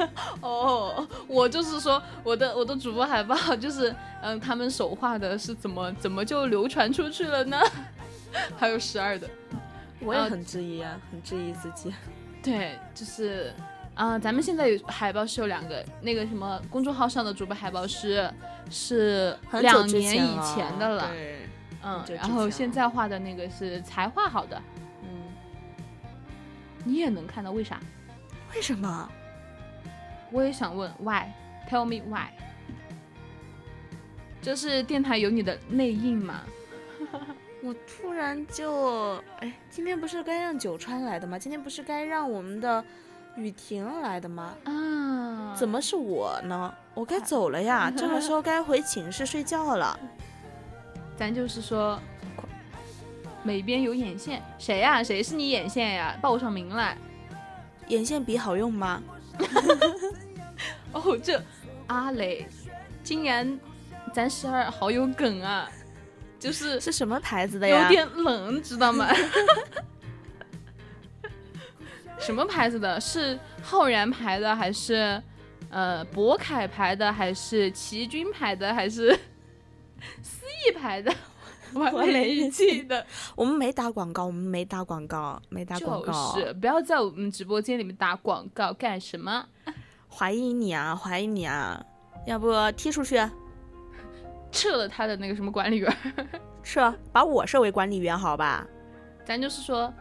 [0.40, 7.58] 哦，我就是说，我的我的主播海报就是，嗯，他们手画的是怎么怎么就流传出去了呢？
[8.56, 9.28] 还有十二的，
[10.00, 11.92] 我也很质疑啊，很质疑自己。
[12.42, 13.52] 对，就是，
[13.98, 18.32] 啊、咱们现在有海报是有两个，那个什么公众号上的主播海报是
[18.70, 21.40] 是两年以前的了，对，
[21.82, 24.62] 嗯然后现在画的那个是才画好的，
[25.02, 25.08] 嗯，
[26.84, 27.80] 你也能看到，为啥？
[28.54, 29.10] 为什么？
[30.30, 32.28] 我也想问，why？Tell me why？
[34.40, 36.42] 就是电台有你的内应吗？
[37.64, 41.36] 我突然就，哎，今天不是该让九川来的吗？
[41.36, 42.84] 今天不是该让我们的
[43.38, 44.52] 雨婷来的吗？
[44.64, 46.74] 啊，怎么是我呢？
[46.94, 49.98] 我该走了呀， 这个时候该回寝室睡觉了。
[51.16, 51.98] 咱就是说，
[53.44, 56.16] 每边有眼线，谁呀、谁是你眼线呀？
[56.20, 56.98] 报上名来。
[57.86, 59.00] 眼线笔好用吗？
[60.92, 61.40] 哦，这
[61.86, 62.46] 阿雷，
[63.04, 63.58] 竟然
[64.12, 65.68] 咱十二好有梗啊，
[66.40, 67.88] 就是是什么牌子的呀有？
[67.88, 69.06] 点冷，知道吗？
[72.18, 73.00] 什么牌子的？
[73.00, 75.22] 是浩然牌的，还是
[75.70, 79.12] 呃博凯牌的，还是奇军牌的，还是
[80.22, 81.12] 思义牌的？
[81.74, 83.04] 完美日记的，
[83.36, 86.32] 我们没打广告，我们没打广告，没打广告。
[86.34, 89.46] 就是不要在我们直播间里面打广告干什么？
[90.10, 91.82] 怀疑你啊，怀疑你啊！
[92.26, 93.20] 要不踢出去，
[94.50, 95.96] 撤了他的那个什么管理员，
[96.62, 98.66] 撤把我设为管理员，好吧？
[99.26, 99.92] 咱就是说，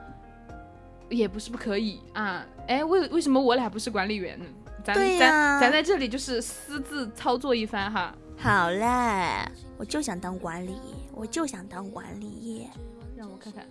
[1.10, 2.46] 也不是不可以啊。
[2.68, 4.46] 哎，为为什么我俩不是管理员呢？
[4.84, 8.16] 咱咱咱在这里就是私自操作一番哈。
[8.38, 10.78] 好嘞，我就想当管理，
[11.14, 12.68] 我就想当管理。
[13.16, 13.68] 让我看看。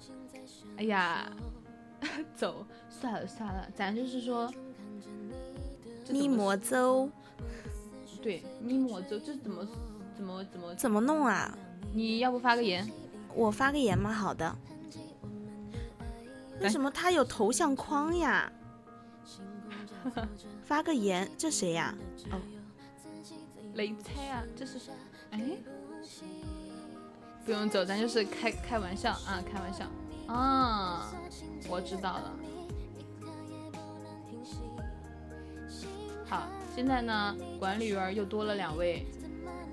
[0.76, 1.26] 哎呀，
[2.36, 4.52] 走，算了算了，咱就是说，
[6.04, 7.08] 这怎么咪魔粥
[8.22, 9.66] 对咪魔走，这怎么
[10.16, 10.74] 怎么怎么？
[10.74, 11.56] 怎么弄啊？
[11.94, 12.86] 你要不发个言？
[13.34, 14.12] 我发个言吗？
[14.12, 14.54] 好的。
[16.60, 18.50] 为什么他有头像框呀？
[20.64, 21.94] 发个言，这谁呀？
[22.30, 22.38] 哦，
[23.74, 24.92] 雷猜啊，这是谁？
[25.32, 25.40] 哎，
[27.44, 29.84] 不用走，咱就是开开玩笑啊，开玩笑
[30.32, 31.12] 啊，
[31.68, 32.32] 我知道了。
[36.28, 39.06] 好，现在呢，管理员又多了两位，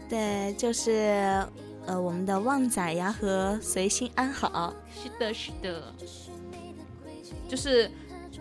[0.10, 1.48] 对，就是
[1.86, 4.74] 呃我们的旺仔呀和随心安好。
[4.92, 5.94] 是的，是的，
[7.54, 7.88] 就是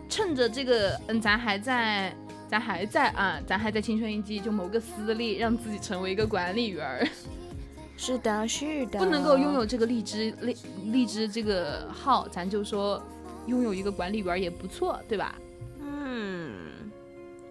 [0.09, 2.17] 趁着这个，嗯，咱还在，
[2.49, 7.07] 咱还在啊，咱还在青春一季，就谋个私利，让自己成为一个管理员儿。
[7.95, 13.03] 是的，是的，不能够拥有这个荔枝荔荔枝这个号，咱就说
[13.49, 15.35] 拥有一个管理员也不错，对吧？
[15.79, 16.91] 嗯，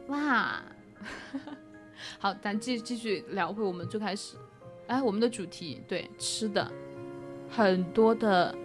[0.08, 0.64] 哇，
[2.18, 4.36] 好，咱继继续聊回我们最开始，
[4.88, 6.72] 哎，我们的主题对吃的。
[7.52, 8.56] 很多的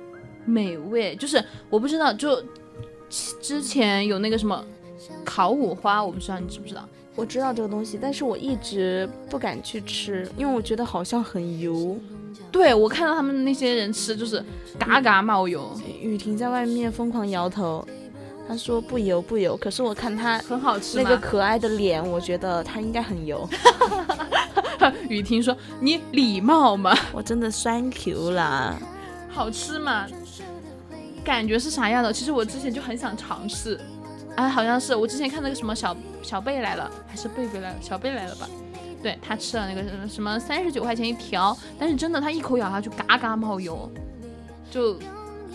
[0.46, 2.42] 美味，就是我不知道，就
[3.08, 4.64] 之前有那个什么
[5.24, 6.88] 烤五花，我不知道你知不知道？
[7.14, 11.98] 我知道这个东西，但是我一直不敢去吃，因为我觉得好像很油。
[12.52, 14.44] 对我看到他们那些人吃，就是
[14.78, 17.86] 嘎嘎冒油，雨婷在外面疯狂摇头，
[18.46, 21.02] 她说不油不油，可是我看她很好吃？
[21.02, 23.48] 那个可爱的脸，我觉得她应该很油。
[25.08, 26.94] 雨婷说：“你礼貌吗？
[27.12, 28.76] 我真的 thank you 啦。
[29.28, 30.06] 好吃吗？
[31.26, 32.12] 感觉是啥样的？
[32.12, 33.78] 其实我之前就很想尝试。
[34.36, 37.76] 哎，好像是我之前看那个什么小小贝来了，还是贝贝来了？
[37.80, 38.48] 小贝来了吧？
[39.02, 43.90] 对他吃了那个什么什么三十九块钱一条，但是真的他一口咬下去嘎嘎冒油，
[44.70, 44.96] 就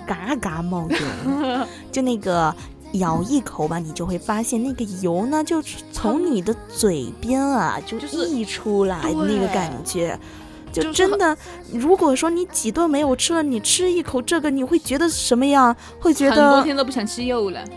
[0.06, 0.98] 嘎嘎冒油，
[1.92, 2.54] 就那个
[2.94, 5.62] 咬一口吧，你就会发现那个油呢，就
[5.92, 10.18] 从你的嘴边啊就就是溢出来那个感觉。
[10.18, 10.41] 就
[10.72, 11.38] 就真的，
[11.74, 15.76] 如果说你几顿没有吃了，你吃一口这个，你会觉得什么样？
[16.00, 17.64] 会觉很多得天都不想吃肉了。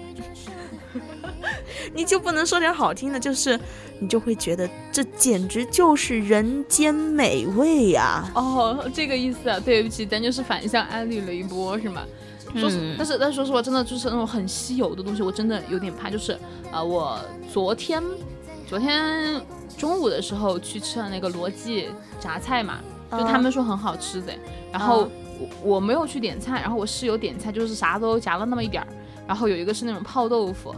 [1.93, 3.59] 你就不能说点好听的，就是
[3.99, 12.03] 你就会觉得这简直就是人间美味呀、哦，这个意思啊，对不起，咱就是反向安利了一波，是吗？
[12.57, 16.09] 说但是但是说实话，真的就是那种很稀有的东西，我真的有点怕。
[16.09, 16.33] 就是
[16.71, 17.19] 啊、呃我
[17.53, 18.03] 昨天
[18.67, 19.41] 昨天
[19.77, 21.89] 中午的时候去吃了那个罗记
[22.20, 22.79] 炸菜嘛，
[23.12, 24.33] 就他们说很好吃的，
[24.72, 25.09] 然后
[25.39, 28.89] 我我没有去点菜，然后我室友点菜就是啥都夹了那么一点儿，
[29.27, 30.75] 然后有一个是那种泡豆腐，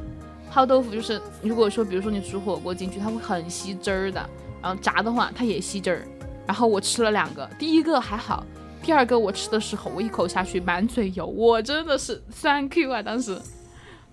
[0.51, 4.29] 泡豆腐就是如果说比如说你煮火锅进去，它会很吸汁儿的，
[4.63, 6.07] 然后炸的话它也吸汁儿，
[6.47, 8.45] 然后我吃了两个，第一个还好，
[8.83, 13.03] 第二个我吃的时候，我一口下去满嘴油，我真的是 thank you 啊！
[13.03, 13.39] 当时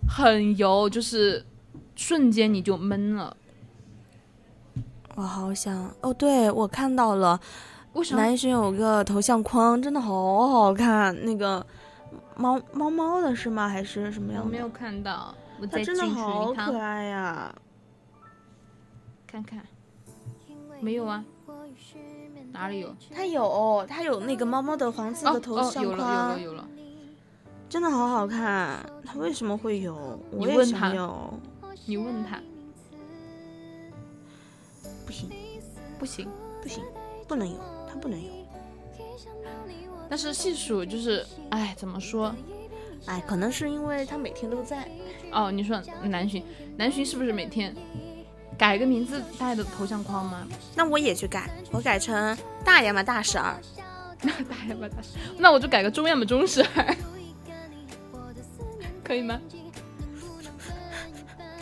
[0.08, 1.46] 很油，就是
[1.96, 3.36] 瞬间你就闷了。
[5.16, 7.40] 我好想哦，对我看到了，
[7.94, 8.22] 为什么？
[8.22, 11.66] 南浔有个头像框，真的好好看，那个
[12.36, 13.70] 猫猫猫的是吗？
[13.70, 14.48] 还是什么样的？
[14.48, 17.54] 我没有看到，我它再进去真的好可爱呀！
[19.28, 19.62] 看看。
[20.82, 21.24] 没有啊，
[22.52, 22.96] 哪里有？
[23.14, 26.68] 它有，它有那个猫猫的黄色的头哦哦，像有了有框，了有了。
[27.70, 28.80] 真的好好看。
[29.06, 30.20] 它为什么会有？
[30.32, 31.40] 你我也想问它有。
[31.86, 32.40] 你问他，
[35.06, 35.30] 不行
[36.00, 36.28] 不行。
[36.62, 36.82] 不行，
[37.28, 37.58] 不能有，
[37.90, 38.30] 他不能有。
[40.10, 42.34] 但是细数就是，哎，怎么说？
[43.06, 44.88] 哎，可能是因为他每天都在。
[45.30, 46.42] 哦，你说南浔，
[46.78, 47.76] 南浔是不是每天
[48.58, 50.48] 改个名字带的头像框吗？
[50.74, 53.60] 那我也去改，我改成大爷嘛，大婶儿。
[54.24, 56.96] 那大爷吧，大爷，那我就改个中样吧，中婶儿，
[59.04, 59.38] 可以吗？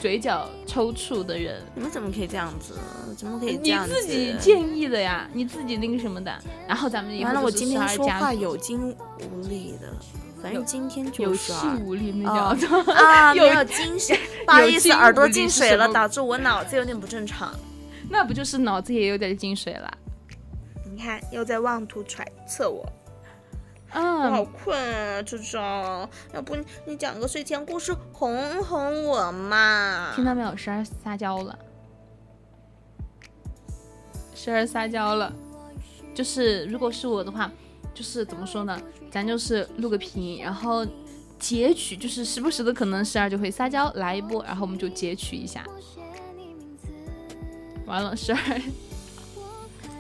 [0.02, 2.74] 嘴角抽搐的人，你们怎么可以这样子？
[3.16, 3.94] 怎么可以这你样子？
[3.94, 6.36] 自己建议的呀，你自己那个什么的。
[6.68, 8.90] 然后咱们完了，我今天12说话有惊
[9.20, 9.94] 无力的，
[10.42, 11.54] 反正今天就有气
[11.86, 17.54] 无力，那哦叫做、 啊，有没有精神， 不好意思，耳朵进水了，导致我脑子有点不正常。
[18.10, 19.98] 那不就是脑子也有点进水了？
[20.92, 22.84] 你看，又在妄图揣测我，
[23.94, 25.60] 我好嗯，困啊，周周，
[26.34, 30.14] 要不你讲个睡前故事哄哄我嘛？
[30.16, 30.56] 听到没有？
[30.56, 31.58] 十二撒娇了，
[34.34, 35.34] 十二撒娇了。
[36.14, 37.52] 就是如果是我的话，
[37.94, 38.82] 就是怎么说呢？
[39.10, 40.86] 咱就是录个屏，然后
[41.38, 45.66] 截取，就是时不时的可能十二就会撒娇来一波，然后我们就截取一下。
[47.86, 48.62] 完了，十二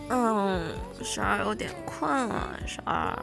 [0.09, 0.71] 嗯，
[1.03, 3.17] 十二有点困了，十二。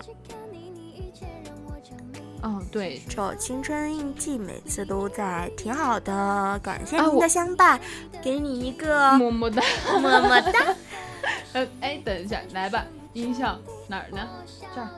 [2.41, 7.81] 哦，对，这青春印记每次都在，挺好的，感谢您的相伴，
[8.23, 9.61] 给你一个么么哒。
[10.01, 10.77] 么么哒。
[11.55, 14.29] 呃，哎，等一下，来吧，音效哪儿呢？
[14.75, 14.89] 这儿。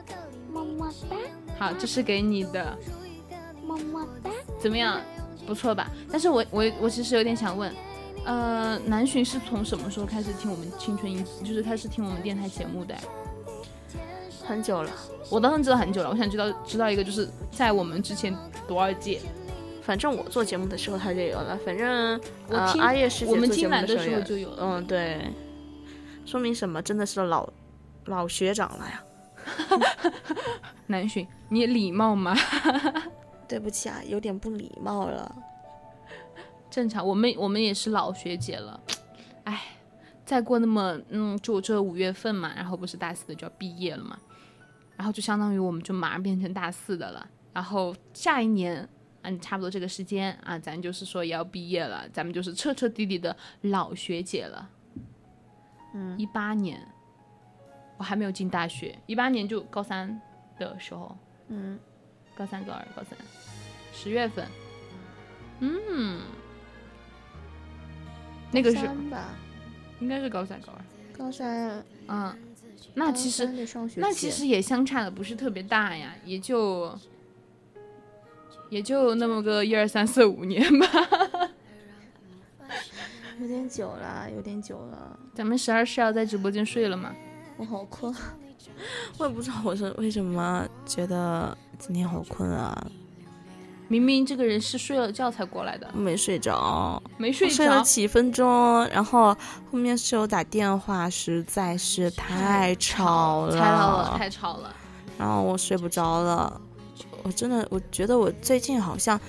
[0.51, 1.15] 么么哒，
[1.57, 2.77] 好，这是给你的，
[3.65, 4.29] 么么哒。
[4.59, 5.01] 怎么样？
[5.47, 5.89] 不错吧？
[6.11, 7.73] 但是我我我其实有点想问，
[8.25, 12.93] 呃，南浔是从什么时候开始听我们青春印记，就是开始听我们电台节目的？
[14.51, 14.91] 很久了，
[15.29, 18.35] 我当然知道很久了，我想知道知道一个，就是在我们之前
[18.67, 19.21] 多少届？
[19.81, 24.57] 反正我做节目的时候他就有了，反正我听呃阿月师姐我们做节听来的目的时候有时候就有了。
[24.59, 25.33] 嗯，对，
[26.25, 26.81] 说明什么？
[26.81, 27.49] 真的是老
[28.05, 29.03] 老学长了呀。
[30.87, 32.35] 南浔，你礼貌吗？
[33.47, 35.33] 对不起啊，有点不礼貌了。
[36.69, 38.79] 正常，我们我们也是老学姐了，
[39.45, 39.61] 哎，
[40.25, 44.17] 再过那么嗯，就这五月份嘛，然后不是大四的就要毕业了嘛，
[45.01, 48.87] 然后就相当于我们就马上变成大四的了，然后下一年，
[49.23, 54.69] 嗯，差不多这个时间啊，咱就是说也要毕业了，咱们就是彻彻底底的老学姐了。
[55.95, 56.15] 嗯。
[56.19, 56.79] 一八年，
[57.97, 60.21] 我还没有进大学，一八年就高三
[60.59, 61.79] 的时候，嗯，
[62.35, 63.17] 高三、高二、高三，
[63.91, 64.47] 十月份，
[65.61, 66.21] 嗯，
[68.51, 68.85] 那个是
[69.99, 70.85] 应该是高三、高二，
[71.17, 71.83] 高三。
[72.07, 72.37] 嗯，
[72.93, 73.45] 那其实
[73.95, 76.93] 那其实也相差的不是特别大呀，也就
[78.69, 80.87] 也就那么个一二三四五年吧。
[83.39, 87.15] 有点久了，有点久了，咱们十二是要在直播间睡了吗？
[87.57, 88.13] 我好困。
[89.17, 92.91] 我也不知道我是为什么觉得今天好困啊，
[93.91, 97.03] 明明这个人是睡了觉才过来的，没睡着。
[97.17, 97.83] 没睡着睡了着。
[97.83, 99.35] 几分钟，然后
[99.69, 104.73] 后面室友打电话，实在是太吵了，太吵了，太吵了。
[105.17, 106.61] 然后我睡不着了。
[107.23, 109.19] 我真的，我觉得我最近好像，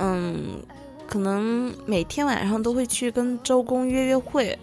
[0.00, 0.60] 嗯，
[1.06, 4.58] 可能每天晚上都会去跟周公约约会。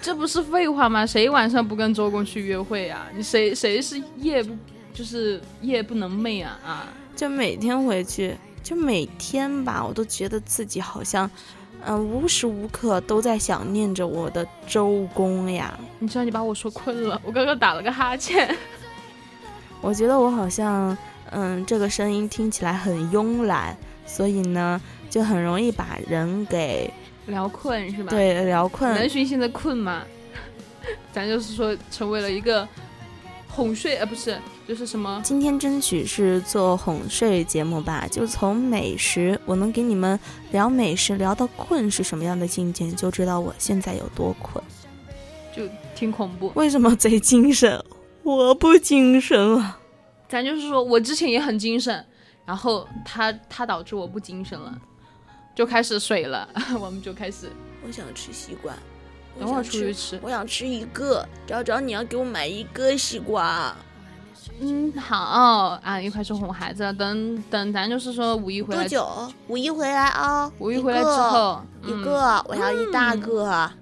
[0.00, 1.04] 这不是废话吗？
[1.04, 3.08] 谁晚上不跟周公去约会啊？
[3.12, 4.56] 你谁谁是夜不
[4.94, 6.86] 就是夜不能寐啊啊！
[7.16, 8.36] 就每天回去，
[8.68, 11.30] 就每天吧，我都觉得自己好像，
[11.86, 15.72] 嗯、无时无刻都在想念着我的周公呀。
[16.00, 18.54] 你知道你把我说困了，我刚刚打了个哈欠。
[19.80, 20.94] 我觉得我好像，
[21.30, 26.92] 嗯，这个声音听起来很慵懒，所以呢，就很容易把人给
[27.24, 28.10] 聊困是吧？。
[28.10, 29.08] 对聊困南困。
[29.08, 30.02] 浔现在困吗？
[31.10, 32.68] 咱就是说成为了一个
[33.48, 34.36] 哄睡，呃，不是，
[34.68, 35.18] 就是什么？
[35.24, 40.20] 今天争取是做哄睡节目吧，就从美食，我能给你们
[40.52, 44.62] 聊美食聊到困是什么样的境界，你就知道我现在有多困。
[45.56, 45.62] 就
[45.94, 46.52] 挺恐怖。
[46.54, 47.82] 为什么贼精神？
[48.22, 49.78] 我不精神了。
[50.28, 52.04] 咱就是说我之前也很精神，
[52.44, 54.78] 然后他他导致我不精神了，
[55.54, 56.46] 就开始水了，
[56.78, 57.50] 我们就开始
[57.86, 58.74] 我想吃西瓜，
[59.34, 60.20] 我等会儿想出去吃。
[60.22, 63.74] 我想吃一个，找找你要给我买一个西瓜。
[64.60, 69.32] 嗯，好啊，一块去哄孩子，等等，咱就是说五一回来，多久？
[69.46, 73.74] 五一回来啊、五一回来之后，嗯一个，我要一大个，啊，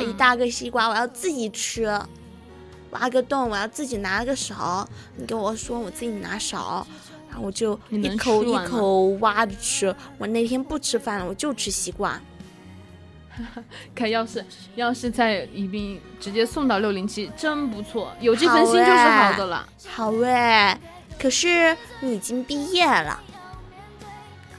[0.00, 2.00] 一嗯，大个西瓜，我要自己吃。
[2.92, 4.88] 挖个洞，我要自己拿个勺。
[5.16, 6.86] 你跟我说，我自己拿勺，
[7.28, 9.94] 然后我就一口一口挖着吃。
[10.16, 12.18] 我那天不吃饭了，我就吃西瓜。
[13.94, 19.68] 看要是要是在宜宾直接送到六零七，真不错，有这份心就是哎好的了。
[19.86, 20.76] 好喂，
[21.18, 23.20] 可是你已经毕业了，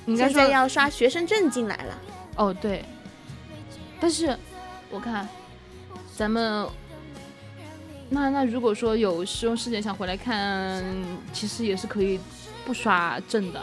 [0.06, 1.98] 应该说现在要刷学生证进来了。
[2.36, 2.86] 哦，对，
[4.00, 4.38] 但是
[4.90, 5.28] 我看
[6.16, 6.68] 咱们
[8.10, 10.84] 那那如果说有师兄师姐想回来看，
[11.34, 12.20] 其实也是可以
[12.66, 13.62] 不刷证的。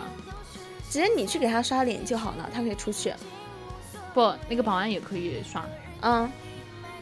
[0.90, 3.12] 直接你去给他刷脸就好了，他可以出去。
[4.14, 5.64] 不，那个保安也可以刷，
[6.00, 6.30] 嗯，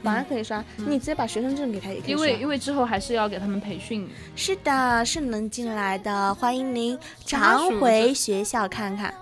[0.03, 2.17] 保安可以刷，嗯你直接把学生证给他也可以刷。
[2.17, 4.09] 因为因为之后还是要给他们培训。
[4.35, 9.15] 是的，是能进来的，欢迎您常回学校看看。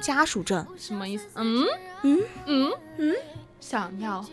[0.00, 1.24] 家属证，什么意思？
[1.36, 1.64] 嗯
[2.02, 3.14] 嗯嗯嗯，
[3.60, 4.24] 想要，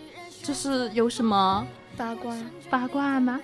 [0.43, 2.35] 这是有什么八卦，
[2.69, 3.39] 八卦吗？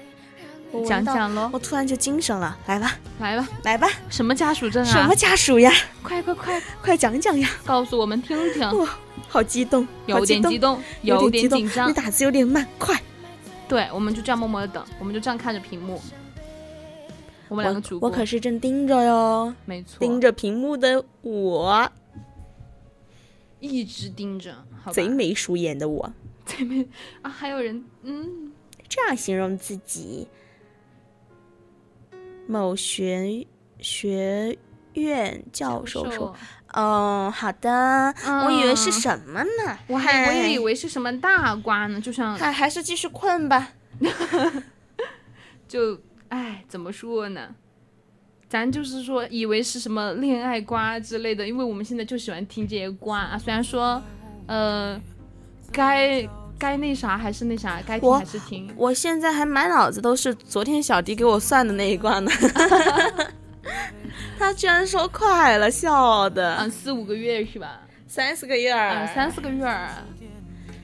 [0.72, 4.92] 讲我闻到讲喽，我突然就精神了，来吧，来吧，来吧，什么家属证啊？
[4.92, 5.16] 什么？
[5.16, 5.72] 家属呀？
[6.02, 7.50] 快快快，快讲讲呀！
[7.64, 8.78] 告诉我们听听。
[8.80, 8.90] 哇，
[9.36, 11.94] 好激动，有点激动，有点紧张激动你。
[11.94, 12.98] 打字有点慢，快！
[13.68, 16.02] 对，我们就这样默默的等，我们就这样看着屏幕。
[17.50, 21.92] 我们两个主播，我可是正盯着哟，没错，盯着屏幕的我，
[23.60, 24.56] 一直盯着，
[24.94, 26.10] 贼眉鼠眼的我，
[26.46, 26.88] 贼眉
[27.22, 27.30] 啊！
[27.30, 28.54] 还有人，嗯，
[28.88, 30.30] 这样形容自己。
[32.48, 33.46] 某学
[33.82, 34.58] 学
[34.94, 36.34] 院教授说
[36.78, 38.14] ：“嗯，好的，
[38.46, 39.80] 我以为是嗯什么呢？
[39.88, 43.70] 我还我也以为是什么大瓜呢，就像还还是继续困吧。
[45.68, 45.98] 就
[46.28, 47.56] 哎，怎么说呢？
[48.50, 53.38] 咱就是说，以为是什么恋爱瓜之类的，因为我们现在就喜欢听这些瓜啊。
[53.38, 54.02] 虽然说，
[54.48, 55.00] 呃，
[55.72, 56.28] 该
[56.60, 58.70] 该那啥还是那啥，该听还是听。
[58.76, 62.30] 我现在还满脑子都是昨天小迪给我算的那一卦呢。
[64.40, 66.58] 他居然说快了，笑的。
[66.60, 67.82] 嗯，四五个月是吧？
[68.08, 69.90] 三四个月儿，嗯，三四个月儿。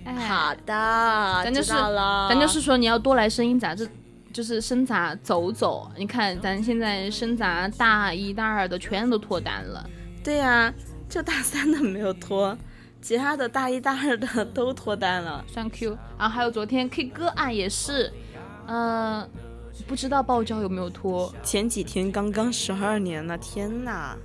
[0.03, 1.71] 哎，好的，咱就是。
[1.71, 3.87] 咱就是说，你要多来声音杂志，
[4.33, 5.91] 就是生杂走走。
[5.95, 9.87] 你看，咱现在生杂大一大二的全都脱单了。
[10.23, 10.73] 对呀、
[11.07, 12.57] 就大三的没有脱，
[13.01, 15.45] 其他的大一大二的都脱单了。
[15.47, 18.11] 算 Q，然后还有昨天 K 歌啊也是，
[18.65, 19.27] 呃，
[19.88, 21.34] 不知道爆照有没有脱。
[21.43, 24.17] 前几天刚刚十二年呢，天哪！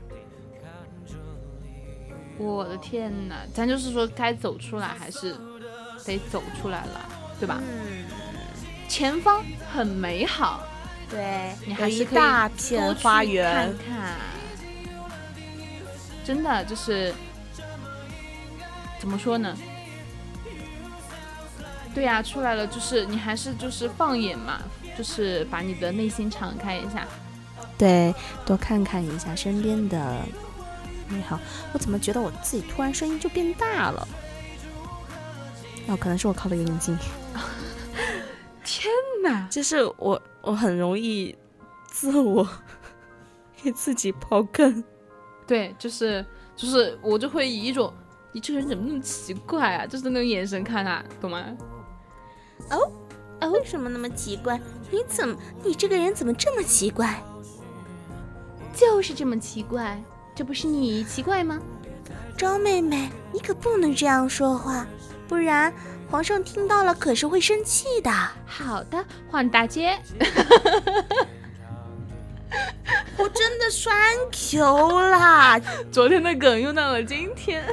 [2.38, 5.34] 我的天呐，咱就是说该走出来还是
[6.04, 7.08] 得走出来了，
[7.40, 7.60] 对吧？
[7.62, 8.04] 嗯，
[8.88, 9.42] 前方
[9.72, 10.62] 很美好，
[11.08, 13.98] 对，你还是可以大多片去花园看。
[13.98, 14.16] 看。
[16.24, 17.14] 真的就是
[18.98, 19.56] 怎么说呢？
[21.94, 24.60] 对呀、出来了，就是你还是就是放眼嘛，
[24.96, 27.06] 就是把你的内心敞开一下。
[27.78, 30.22] 对，多看看一下身边的
[31.08, 31.38] 美好。
[31.72, 34.08] 我怎么觉得我自己突然声音就变大了？
[35.88, 36.96] 哦，可能是我靠的有点近。
[38.64, 38.92] 天
[39.22, 39.46] 哪！
[39.48, 41.36] 就是我，我很容易
[41.86, 42.48] 自我
[43.62, 44.82] 给自己刨坑。
[45.46, 46.24] 对，就是
[46.56, 47.92] 就是我就会以一种
[48.32, 51.44] 你这个人怎么那么奇怪啊，就是那种眼神看他，懂吗？
[52.70, 52.90] 哦
[53.38, 54.60] 啊，为什么那么奇怪？
[54.90, 57.22] 你怎么，你这个人怎么这么奇怪？
[58.74, 60.02] 就是这么奇怪，
[60.34, 61.58] 这不是你奇怪吗？
[62.36, 64.86] 张妹妹，你可不能这样说话，
[65.26, 65.72] 不然
[66.10, 68.10] 皇上听到了可是会生气的。
[68.44, 69.98] 好的，换大街。
[73.18, 73.94] 我真的栓
[74.30, 75.58] Q 啦！
[75.90, 77.64] 昨天的梗用到了今天，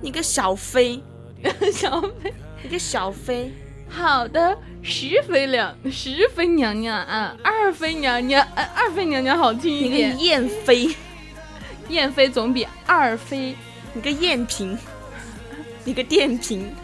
[0.00, 1.02] 你个小飞，
[1.72, 2.34] 小飞。
[2.62, 3.52] 你个小飞，
[3.94, 10.96] 好的，十妃娘，十妃娘娘啊，二妃娘娘，呃，二妃娘娘好听一点你个点，燕飞，
[11.88, 13.54] 燕妃总比二妃，
[13.92, 14.78] 你个燕嫔，
[15.84, 16.74] 你个电瓶，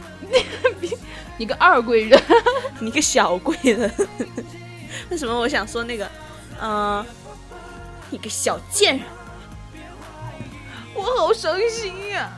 [1.39, 2.23] 你个二贵人。
[2.79, 3.91] 你个小贵人。
[5.11, 6.09] 为什么我想说那个，
[6.61, 7.05] 嗯、
[8.11, 9.07] 你个小贱人？
[10.95, 12.31] 我好伤心呀、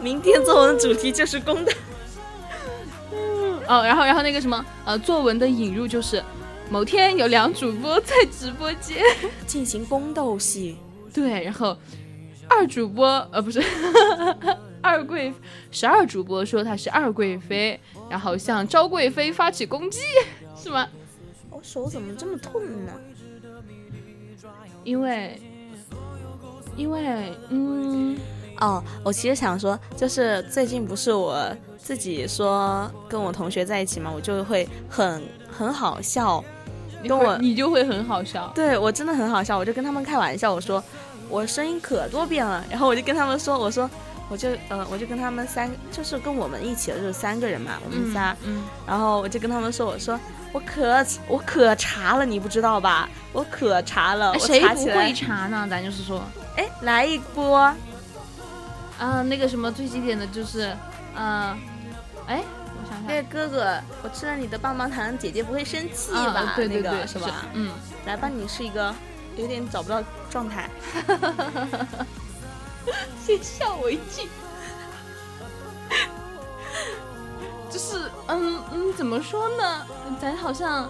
[0.00, 1.72] 明天作文主题就是公的。
[3.68, 6.24] 哦，然后然后那个什么，呃，作文的引入就是，
[6.70, 9.04] 某天有两主播在直播间，
[9.46, 10.78] 进行宫斗戏。
[11.12, 11.76] 对，然后
[12.48, 13.62] 二主播呃不是
[14.80, 15.32] 二贵
[15.70, 20.00] 十二主播说他是二贵妃，然后向昭贵妃发起攻击，
[20.56, 20.88] 是吗？
[21.50, 22.92] 我手怎么这么痛呢？
[24.84, 25.38] 因为
[26.76, 28.16] 因为嗯
[28.60, 36.44] 哦，我其实想说，就是最近不是我自己说跟我同学在一起嘛，我就会很很好笑。
[37.06, 38.50] 跟我你就会很好笑。
[38.56, 40.82] 对我真的很好笑，我就跟他们开玩笑，我说
[41.28, 43.88] 我声音可多变了，然后我就跟他们说，我说
[44.28, 50.18] 我就呃我就跟他们三，就是跟我们一起的就是三个人嘛，我们仨，嗯，然后我就跟他们说，我说
[50.52, 53.08] 我可我可查了，你不知道吧？
[53.32, 55.68] 我可查了，谁不会，查呢？
[55.70, 56.20] 咱就是说，
[56.56, 57.56] 哎，来一波，
[58.98, 60.76] 啊，那个什么最经典的就是，
[61.18, 61.58] 嗯、
[62.26, 63.06] 哎，我想想。
[63.06, 66.20] 那个哥哥，我吃了你的棒棒糖，姐姐不会生气吧？
[66.20, 67.46] 啊，对对对，那个是吧？
[67.54, 67.72] 嗯，
[68.06, 68.94] 来吧，你是一个
[69.36, 70.70] 有点找不到状态，
[73.24, 74.24] 先笑我一跳。
[77.70, 79.86] 就是，嗯嗯，怎么说呢？
[80.20, 80.88] 咱好像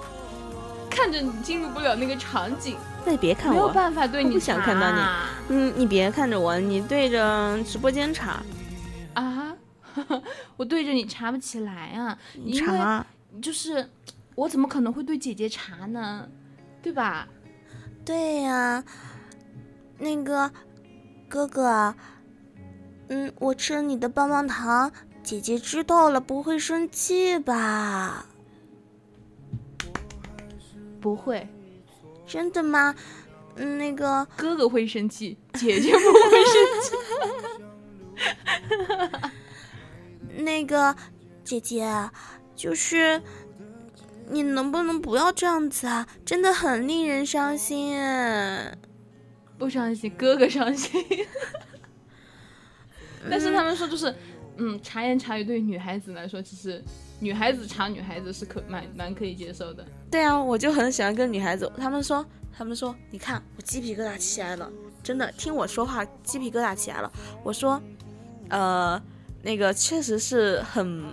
[0.89, 5.01] 看着你进入不了那个场景，那你别看我没有，办法对你我不想看到你
[5.49, 8.43] 嗯，你别看着我，你对着直播间查，啊！
[10.57, 13.07] 我对着你查不起来啊，因为查。
[13.42, 13.88] 就是
[14.34, 16.28] 我怎么可能会对姐姐查呢？
[16.82, 17.28] 对吧？
[18.05, 18.82] 对呀、
[19.99, 20.51] 那个
[21.28, 21.94] 哥哥，
[23.09, 24.90] 嗯，我吃了你的棒棒糖，
[25.22, 28.24] 姐姐知道了不会生气吧？
[31.01, 31.46] 不会，
[32.26, 32.94] 真的吗？
[33.57, 36.92] 嗯，那个，哥哥会生气，姐姐不会生气。
[40.39, 40.95] 那个
[41.45, 42.11] 姐姐，
[42.55, 43.20] 就是
[44.30, 46.07] 你能不能不要这样子啊？
[46.24, 47.99] 真的很令人伤心。
[49.59, 51.03] 不伤心，哥哥伤心。
[53.28, 54.14] 但是他们说就是，
[54.57, 56.82] 嗯，茶言茶语对于女孩子来说，其实
[57.18, 59.84] 女孩子茶女孩子是可蛮蛮可以接受的。
[60.09, 62.24] 对啊，我就很喜欢跟女孩子，他们说，
[62.57, 64.70] 他们说，你看我鸡皮疙瘩起来了，
[65.03, 67.12] 真的听我说话鸡皮疙瘩起来了。
[67.43, 67.82] 我说，
[68.51, 69.03] 呃，
[69.43, 71.05] 那个确实是很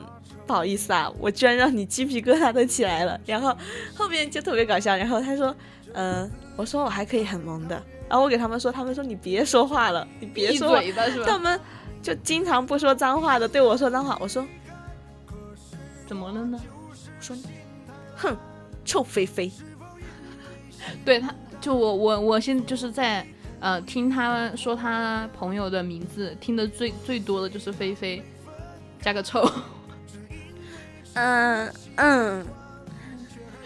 [0.46, 3.20] 不好意思啊，我居然让你鸡皮疙瘩都起来了。
[3.26, 3.56] 然后
[3.96, 5.56] 后面就特别搞笑，然后他说，
[5.94, 7.76] 呃，我说我还可以很萌的，
[8.10, 10.82] 然后我给他们说，他们说你别说话了，你别闭说话？
[11.26, 11.60] 他们
[12.02, 14.46] 就经常不说脏话的，对我说脏话，我说，
[16.08, 16.60] 怎么了呢？
[16.90, 17.36] 我说，
[18.16, 18.38] 哼，
[18.84, 19.52] 臭菲菲。
[21.04, 23.26] 对他，就我我我现在就是在
[23.66, 28.22] 呃听他说他朋友的名字，听的最最多的就是菲菲，
[29.02, 29.44] 加个臭。
[31.16, 32.46] 嗯嗯，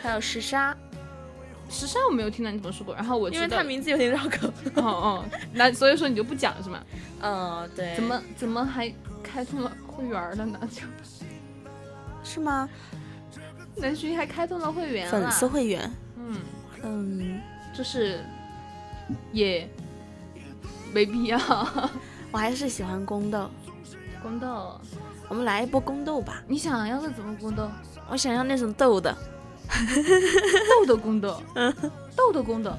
[0.01, 0.73] 还有时沙，
[1.69, 4.47] 时沙我没有听到你怎么说过，然后我因为他名字有点绕口。
[4.75, 6.81] 哦哦，那所以说你就不讲是吗？
[7.21, 8.89] 嗯，对怎么怎么还
[9.21, 10.57] 开通了会员了呢？
[10.71, 10.85] 就
[12.23, 12.69] 是吗？
[13.75, 16.37] 南浔还开通了会员了，粉丝会员，嗯，
[16.83, 17.41] 嗯，
[17.75, 18.23] 就是
[19.33, 19.67] 也
[20.93, 21.37] 没必要。
[22.31, 23.49] 我还是喜欢宫斗。
[24.21, 24.79] 宫斗，
[25.27, 27.69] 我们来一波宫斗吧，你想要的怎么宫斗？
[28.09, 29.15] 我想要那种斗的。
[30.81, 31.41] 斗的宫斗，
[32.17, 32.73] 斗的宫斗，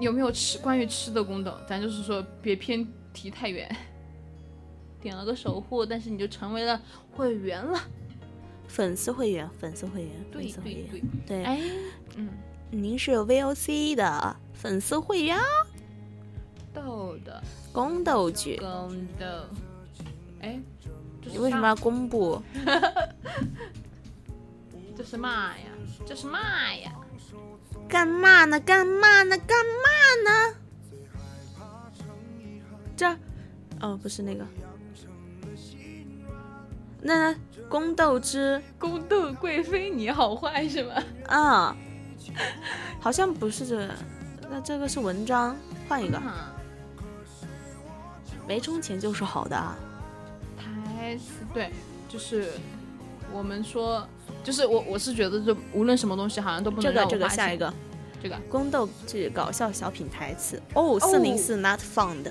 [0.00, 1.54] 有没有吃关于吃的宫斗？
[1.68, 3.74] 咱就是说别偏题太远。
[5.00, 6.80] 点了个守护，但是你就成为了
[7.12, 7.78] 会员了。
[8.68, 10.86] 粉丝会员，粉丝会员，对粉丝会员。
[10.90, 11.60] 对对，对，哎，
[12.16, 12.28] 嗯，
[12.70, 15.42] 您是 VOC 的粉丝会员哦，
[16.72, 17.42] 斗的
[17.72, 18.56] 宫斗剧。
[18.56, 19.26] 宫斗，
[20.40, 20.60] 哎，
[21.24, 22.42] 你为什么要公布？
[24.96, 25.64] 这是嘛呀？
[26.06, 26.38] 这是嘛
[26.74, 26.92] 呀？
[27.88, 28.60] 干嘛呢？
[28.60, 29.36] 干嘛呢？
[29.38, 29.88] 干嘛
[30.24, 30.54] 呢？
[32.96, 33.18] 这儿，
[33.80, 34.46] 哦，不是那个。
[37.00, 37.34] 那
[37.68, 41.02] 宫斗之宫斗贵妃你好坏是吗？
[41.26, 41.76] 啊，
[43.00, 43.94] 好像不是这个，
[44.50, 45.56] 那这个是文章，
[45.88, 46.18] 换一个。
[46.18, 46.51] 啊，
[48.46, 49.76] 没充钱就是好的啊。
[50.56, 51.70] 台词对，
[52.08, 52.50] 就是
[53.32, 54.06] 我们说，
[54.44, 57.72] 就是我我是觉得，就无论什么东西，好像都不能这个这个下一个。
[58.22, 58.38] 这个。
[58.48, 60.60] 宫斗剧搞笑小品台词。
[60.74, 62.30] 哦，四零四 not found。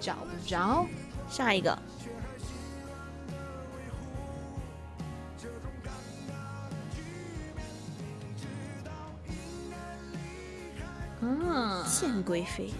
[0.00, 0.86] 找不着。
[1.28, 1.78] 下一个。
[11.24, 12.72] 嗯，献贵妃，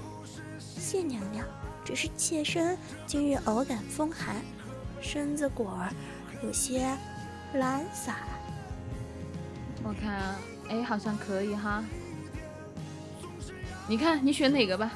[0.59, 1.47] 谢娘娘，
[1.93, 2.75] 只是妾身
[3.05, 4.37] 今日偶感风寒，
[5.03, 5.91] 身子果儿
[6.43, 6.97] 有些
[7.53, 8.17] 懒散。
[9.85, 10.35] 我看
[10.71, 11.85] 哎，好像可以哈。
[13.87, 14.91] 你看，你选哪个吧？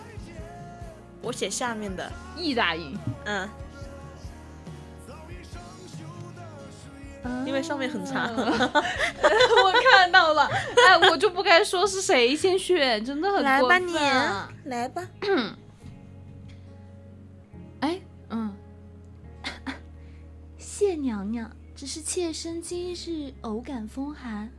[1.21, 3.47] 我写下面的，意大利，嗯，
[7.45, 8.33] 因为上面很长。
[8.35, 10.49] 我看到了，
[10.89, 13.95] 哎，我就不该说是谁先选，真的很来吧过分你，
[14.65, 15.07] 来吧。
[20.79, 24.51] 谢娘娘，只是妾身今日偶感风寒，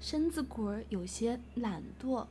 [0.00, 2.26] 身子骨儿有些懒惰，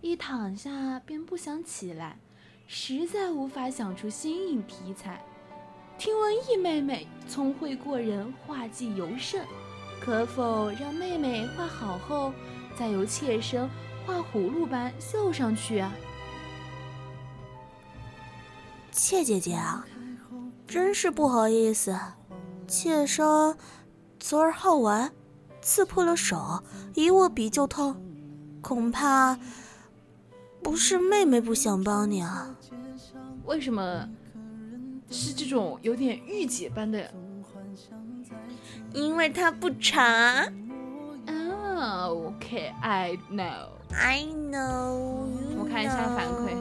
[0.00, 2.18] 一躺下便不想起来，
[2.66, 5.24] 实在无法想出新颖题材。
[5.98, 9.46] 听闻易妹妹聪慧过人，画技尤甚，
[10.00, 12.32] 可否让妹妹画好后，
[12.76, 13.70] 再由妾身
[14.04, 15.94] 画葫芦般绣上去啊？
[18.90, 19.86] 妾姐姐啊，
[20.66, 21.96] 真是不好意思，
[22.70, 23.26] 妾身
[24.20, 25.12] 昨儿好玩，
[25.60, 26.62] 刺破了手，
[26.94, 28.00] 一握笔就痛，
[28.62, 29.36] 恐怕
[30.62, 32.54] 不是妹妹不想帮你啊。
[33.44, 34.08] 为什么
[35.10, 37.12] 是这种有点御姐般的？
[38.92, 40.06] 因为她不长。
[41.26, 43.68] 啊，OK，I know。
[43.92, 45.26] I know。
[45.58, 46.56] 我看一下反馈。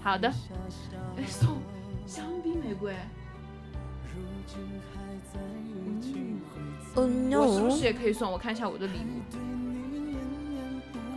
[0.00, 0.28] 好的。
[1.16, 1.58] 哎，送
[2.06, 2.94] 香槟玫瑰。
[6.96, 8.30] Oh 我是不是也可以送？
[8.30, 9.22] 我看一下我的礼物。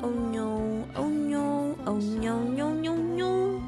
[0.02, 3.62] Oh no！Oh no！Oh no！No no no！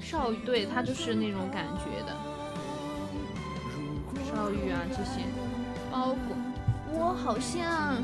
[0.00, 2.16] 少羽，对，他就是那种感觉的。
[4.24, 5.26] 少羽啊，这些
[5.90, 6.36] 包裹，
[6.92, 8.02] 我好像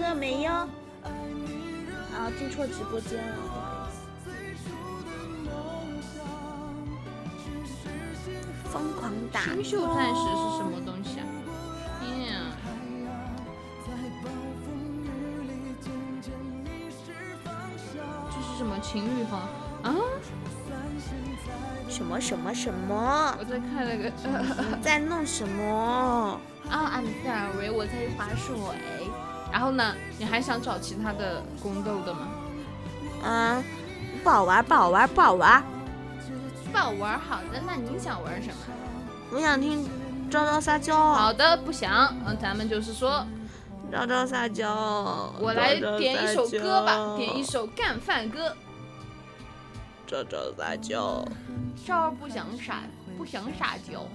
[0.00, 0.50] 那没有。
[0.52, 0.68] 啊，
[2.38, 3.36] 进错直播间了，
[8.72, 11.26] 疯狂打星秀钻石是什么东西啊？
[18.58, 19.40] 什么情侣房
[19.82, 19.94] 啊？
[21.88, 23.36] 什么什么什么？
[23.38, 26.40] 我在看那个你 在弄什么？
[26.70, 28.56] 啊，I'm sorry，我在划水。
[29.52, 32.28] 然后呢，你还想找其他的宫斗的吗？
[33.22, 33.62] 啊，
[34.24, 35.62] 不好玩，不好玩，不好玩。
[36.72, 38.56] 不好玩，好的，那你想玩什么？
[39.32, 39.88] 我想听
[40.30, 41.12] 招招撒娇。
[41.12, 43.26] 好的，不想，嗯，咱们就是说，
[43.90, 45.32] 招招撒娇。
[45.40, 47.42] 我来点一首歌吧，点一。
[47.42, 48.54] 首干饭歌。
[50.06, 51.24] 招招撒娇。
[51.84, 52.82] 这儿不想撒，
[53.16, 54.06] 不想撒娇，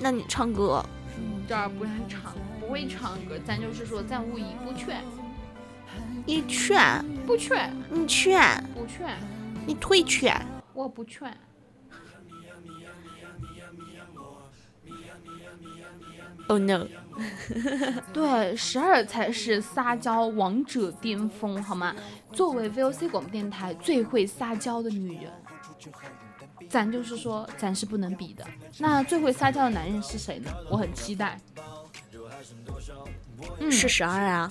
[0.00, 0.84] 那你唱歌。
[1.48, 5.02] 这儿不想唱，不会唱歌，咱就是说，咱武艺不全，
[6.26, 9.16] 你劝，不劝，你劝，不劝，
[9.66, 10.34] 你退劝。
[10.76, 11.36] 我不劝。
[16.48, 16.86] Oh no！
[18.12, 21.96] 对，十二才是撒娇王者巅峰，好吗？
[22.32, 25.32] 作为 VOC 广播电台最会撒娇的女人，
[26.68, 28.46] 咱就是说，咱是不能比的。
[28.78, 30.52] 那最会撒娇的男人是谁呢？
[30.70, 31.40] 我很期待。
[33.58, 34.50] 嗯，是十二啊，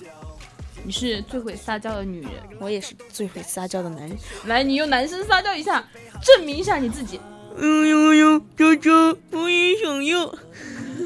[0.86, 2.30] 你是最会撒娇的女人。
[2.60, 4.16] 我也是最会撒娇的男人。
[4.44, 5.84] 来，你用男生撒娇一下，
[6.22, 7.20] 证明一下你自己。
[7.58, 10.32] 呦呦呦，招招，我也想要。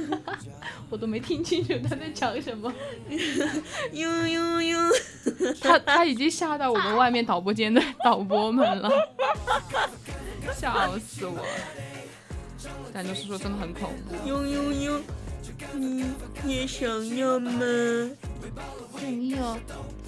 [0.90, 2.70] 我都没听清楚他在讲什么，
[3.92, 4.78] 呦呦呦，
[5.62, 8.90] 他他已经吓到我们外面导播间的导播们了，
[10.54, 11.44] 笑死我了。
[12.92, 14.28] 咱就是说，真的很恐怖。
[14.28, 15.00] 呦呦呦，
[16.42, 17.50] 你也想要吗？
[18.98, 19.58] 想要，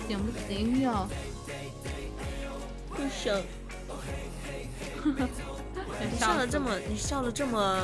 [0.08, 1.08] 想不想要？
[2.90, 3.40] 不想。
[6.00, 7.80] 你笑笑的这么，你笑的这么，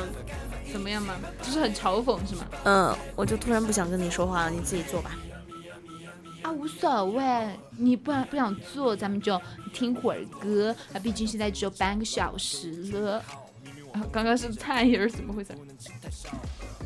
[0.71, 1.15] 怎么样嘛？
[1.41, 2.45] 就是很嘲讽是吗？
[2.63, 5.17] 嗯，我就突然不想跟你说话了，你自己做吧。
[6.41, 9.39] 啊，无所谓，你不不想做，咱们就
[9.73, 13.17] 听会儿歌啊，毕竟现在只有半个小时了。
[13.93, 15.53] 啊，刚刚是颤音儿，怎么回事？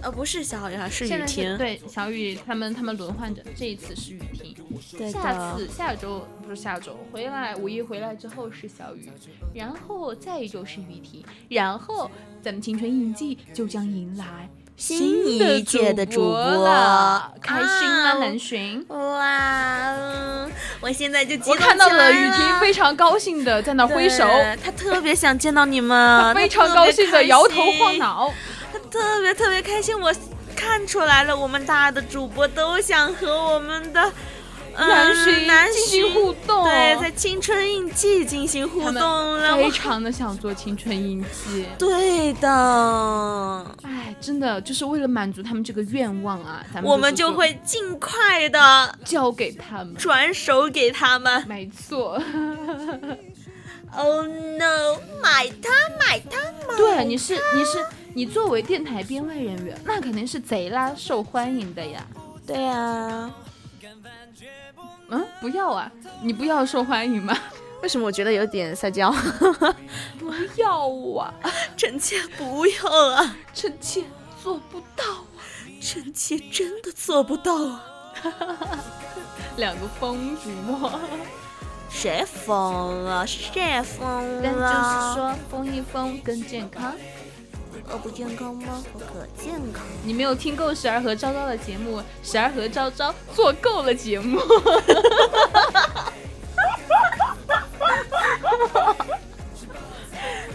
[0.04, 1.58] 呃，不是小雅，是雨婷。
[1.58, 4.54] 对小雨他们他们轮换着，这一次是雨婷，
[4.98, 9.10] 对下次下周不是下周回来五一回来之后是小雨，
[9.54, 18.10] 然后再一周是雨婷，然后咱们青春印记就将迎来新一届的主播了，开心吗？
[18.10, 18.86] 啊南浔？
[18.88, 20.52] 哇，嗯
[20.82, 28.34] 我现在就激我看到了雨婷非常高兴的在那挥手，对她特别想见到你们， 非常高兴的摇头晃，脑。
[28.94, 30.00] 她特别特别开心。
[30.00, 30.14] 我
[30.56, 34.14] 看出来了，我们大的主播都想和我们的
[34.78, 41.66] 南巡南进行巡互动，对，在青春印记进行互动，了非常的想做青春印记。
[41.78, 49.96] 对的，哎，真的就是为了满足他们这个愿望啊，咱们我们就会尽快的交给他们。
[49.96, 51.44] 转手给他们。
[51.48, 52.22] 没错，
[53.96, 54.98] Oh no！
[55.22, 55.70] 买它，
[56.00, 56.38] 买它，
[56.68, 62.06] 买对，你是你是你作为电台编外人员，那肯定是贼拉受欢迎的呀。
[62.46, 63.32] 对啊。
[65.10, 65.92] 嗯，不要啊，
[66.22, 67.38] 你不要受欢迎吗？
[67.84, 69.12] 为什么我觉得有点撒娇？
[70.18, 70.90] 不要
[71.20, 71.34] 啊，
[71.78, 73.36] 臣妾不要啊！
[73.54, 74.04] 臣妾
[74.42, 75.26] 做不到啊。
[75.82, 77.84] 臣妾真的做不到啊！
[79.58, 81.00] 两个疯子嘛，
[81.94, 83.26] 谁疯了？
[83.26, 84.42] 谁疯了？
[84.44, 86.94] 但就是，说疯一疯更健康。
[87.92, 88.84] 我不健康吗？
[88.94, 89.84] 我可健康。
[90.04, 94.40] 你没有听够十二和昭昭的节目，十二和昭昭做够了节目。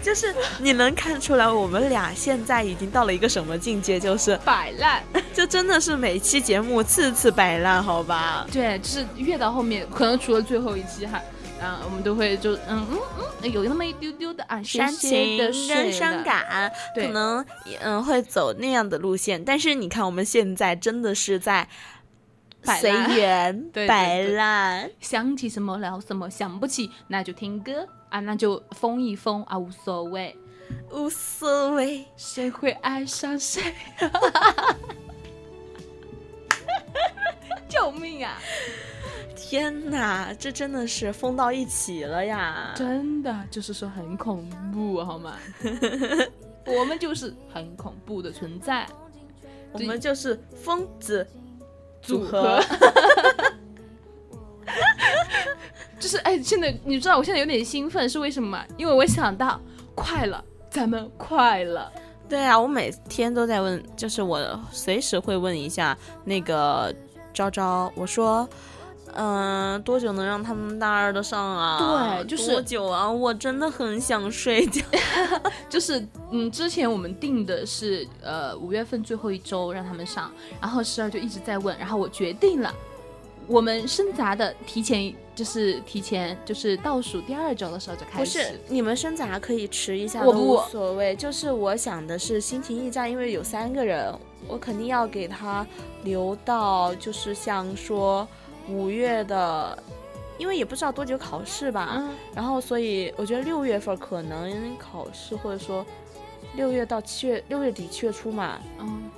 [0.09, 3.99] 就是你能看出来，我们俩现在已经到了一个什么境界？
[3.99, 5.03] 就是，摆烂。
[5.35, 8.47] 就真的是每期节目次次摆烂，好吧？
[8.51, 11.21] 对，就是越到后面，可能除了最后一期哈，
[11.61, 12.99] 啊，我们都会就嗯嗯
[13.43, 16.23] 嗯，有那么一丢丢的啊，煽些情的睡跟伤。
[16.23, 17.45] 感，对可能
[17.79, 19.45] 嗯会走那样的路线。
[19.45, 21.67] 但是你看，我们现在真的是在
[22.63, 24.89] 随缘摆烂。
[24.99, 30.35] 想起什么聊什么，想不起那就听歌啊，那就疯一疯啊，无所谓，
[30.91, 33.73] 无所谓，谁会爱上谁？
[37.69, 38.37] 救命啊！
[39.35, 42.73] 天哪，这真的是疯到一起了呀！
[42.75, 45.37] 真的就是说很恐怖，好吗？
[46.65, 48.87] 我们就是很恐怖的存在，
[49.71, 51.25] 我们就是疯子
[52.01, 52.63] 组合合。
[56.09, 58.65] 就是哎，现在你知道我现在有点兴奋，是为什么吗？
[58.77, 59.61] 因为我想到
[59.93, 61.91] 快了，咱们快了。
[62.27, 65.95] 对啊，我每天都在问，就是我随时会问一下
[66.25, 66.91] 那个
[67.31, 68.49] 昭昭，我说，
[69.13, 72.17] 嗯、多久能让他们大二的上啊？
[72.19, 73.07] 对就是多久啊？
[73.07, 74.81] 我真的很想睡觉。
[75.69, 82.73] 就是嗯，之前我们定的是呃五月份最后一周让他们上，然后十二就一直在问，然后我决定了，
[83.49, 88.37] 我们深杂的提前就是提前就是倒数第二周的时候就开始。
[88.37, 91.15] 不是，你们生杂可以迟一下都我不无所谓。
[91.15, 94.13] 就是我想的是心情驿站，因为有三个人，
[94.47, 95.65] 我肯定要给他
[96.03, 98.27] 留到，就是像说
[98.69, 99.75] 五月的，
[100.37, 101.95] 因为也不知道多久考试吧。
[101.97, 105.83] 嗯，然后，所以我觉得六月份可能考试，或者说
[106.53, 108.59] 六月到七月，六月底七月初嘛。
[108.79, 109.09] 嗯，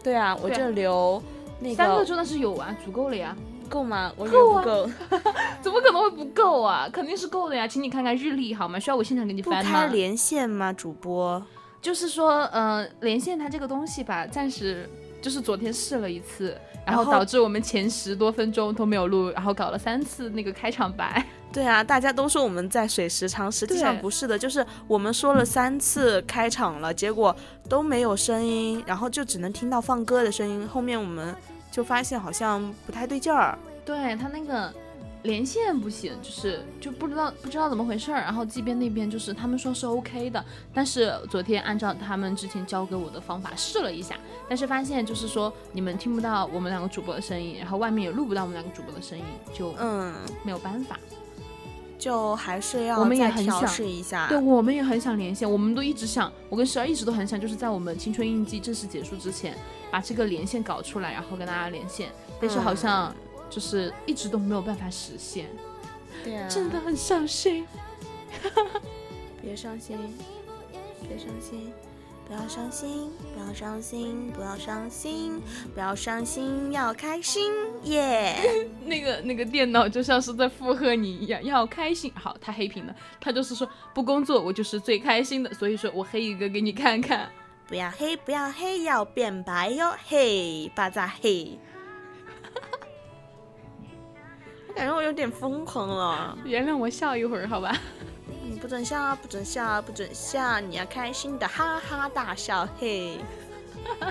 [0.00, 1.20] 对啊，我就留
[1.58, 3.36] 那个三个周那是有啊，足够了呀。
[3.70, 4.12] 够吗？
[4.16, 5.30] 我觉够啊得不够，
[5.62, 6.88] 怎么可能会不够啊？
[6.92, 8.78] 肯定是够的呀，请你看看日历好吗？
[8.78, 9.70] 需要我现场给你不翻吗？
[9.70, 10.72] 开连线吗？
[10.72, 11.42] 主播？
[11.80, 14.86] 就是说，呃，连线它这个东西吧，暂时
[15.22, 16.54] 就是昨天试了一次，
[16.84, 21.24] 然后导致我们前十多分钟都没有录，然后搞了三次那个开场白。
[21.52, 27.34] 对啊，大家都说我们在水时长，实际上不是的，就是我们说了三次开场了，结果
[27.68, 31.34] 都没有声音，然后就只能听到放歌的声音，后面我们
[31.70, 33.58] 就发现好像不太对劲儿。
[33.84, 34.72] 对他那个
[35.22, 38.20] 连线不行，就是就不知道不知道怎么回事儿。
[38.20, 44.16] 然后这边那边就是他们说是 OK 的，但是昨天按照他们之前教给我的方法试了一下，
[44.48, 50.14] 但是发现就是说你们听不到我们两个主播的声音，然后外面也录不到我们两个主播的声音，就嗯，
[50.44, 50.98] 没有办法。
[51.98, 54.26] 就还是要我们也很想试一下。
[54.26, 59.54] 对，我们也很想连线，我们都一直想，我跟十二一直都很想，就是在我们青春印记正式结束之前，
[59.90, 62.10] 把这个连线搞出来，然后跟大家连线，
[62.40, 63.14] 但是好像
[63.48, 65.46] 就是一直都没有办法实现，
[66.24, 67.66] 对啊，真的很伤心。
[69.42, 69.96] 别伤心，
[71.08, 71.72] 别伤心。
[72.28, 75.42] 不要伤心，不要伤心，不要伤心，
[75.74, 78.36] 不要伤心，要开心，耶、
[78.86, 82.12] 那个那个电脑就像是在附和你一样，要开心。
[82.14, 87.28] 好，他黑屏了，他就是说不工作我就是最开心的，所以说我黑一个给你看看。
[87.70, 91.56] 不要黑，不要黑，要变白哟，嘿，巴扎嘿。
[94.66, 96.36] 我感觉我有点疯狂了。
[96.44, 97.76] 原谅我笑一会儿，好吧？
[98.42, 103.20] 你不准笑，不准笑，不准笑，你要开心的哈哈大笑，嘿。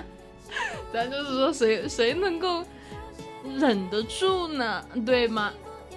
[0.90, 2.64] 咱就是说谁谁能够
[3.44, 4.82] 忍得住呢？
[5.04, 5.52] 对吗？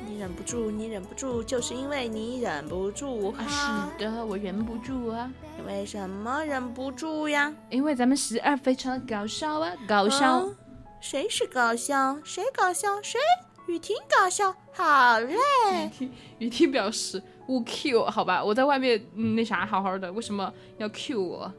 [0.06, 3.44] 你忍不住，你忍不住，就是因为你忍不住哈。
[3.44, 5.32] 啊，是的，我忍不住啊。
[5.58, 7.54] 你为什么忍不住呀？
[7.70, 10.40] 因为咱们十二非常的搞笑啊，搞笑。
[10.40, 10.56] 嗯
[11.02, 12.18] 谁是搞笑？
[12.24, 13.02] 谁搞笑？
[13.02, 13.20] 谁
[13.68, 15.36] 雨婷搞笑，好嘞。
[15.36, 21.54] 雨婷雨婷表示勿 Q 好吧，我在外面嗯那啥好好的，为什么要 Q 我？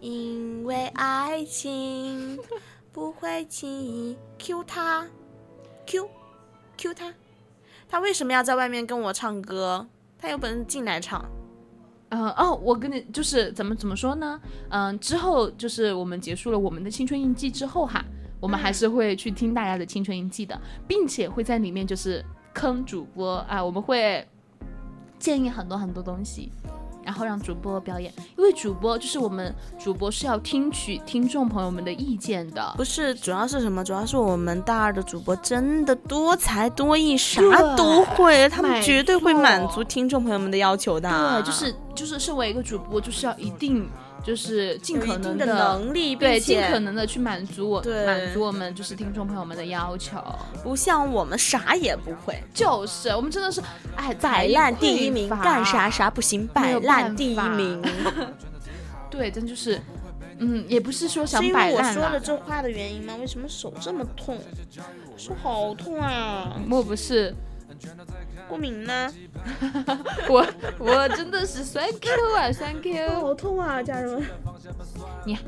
[0.00, 2.38] 因为爱情
[2.92, 5.04] 不会轻易 Q 他
[5.86, 6.08] ，Q
[6.76, 7.12] Q 他，
[7.90, 9.84] 他为什么要在外面跟我唱歌？
[10.16, 11.24] 他有本事进来唱。
[12.10, 14.40] 嗯、哦，我跟你就是怎么怎么说呢？
[14.68, 18.04] 嗯、之后就是我们结束了我们的青春印记之后哈，
[18.38, 22.24] 我们还是会去听大家的青春印记的，并且会在里面就是
[22.54, 24.26] 坑主播啊，我们会
[25.18, 26.52] 建议很多很多东西。
[27.04, 33.84] 然后让主播表演，因为主播就是我们主播是要听取听众朋友们的意见的，不是，主要是什么？
[33.84, 37.40] 主要是我们大二的主播真的多才多艺，啥
[37.76, 41.08] 都会，他们绝对会满足听众朋友们的要求的。
[41.08, 43.88] 对，就是就是身为一个主播，就是要一定
[44.24, 50.22] 就是尽可能的能力，对，尽可能的去满足我满足我们就是听众朋友们的要求。
[50.62, 53.62] 不像我们啥也不会，就是我们真的是
[53.96, 57.82] 哎，摆烂第一名，干啥啥不行，摆烂第一名。
[59.10, 59.80] 对，真就是，
[60.38, 63.16] 嗯，也不是说想是因为我摆烂啦，说了这话的原因吗？
[63.18, 64.38] 为什么手这么痛？
[65.16, 66.56] 手好痛啊！
[66.66, 67.34] 莫不是
[68.50, 69.08] 过敏呢？
[70.28, 70.44] 我
[70.78, 74.24] 我真的是酸 Q 啊酸 Q，好痛啊，家人们！
[75.24, 75.38] 你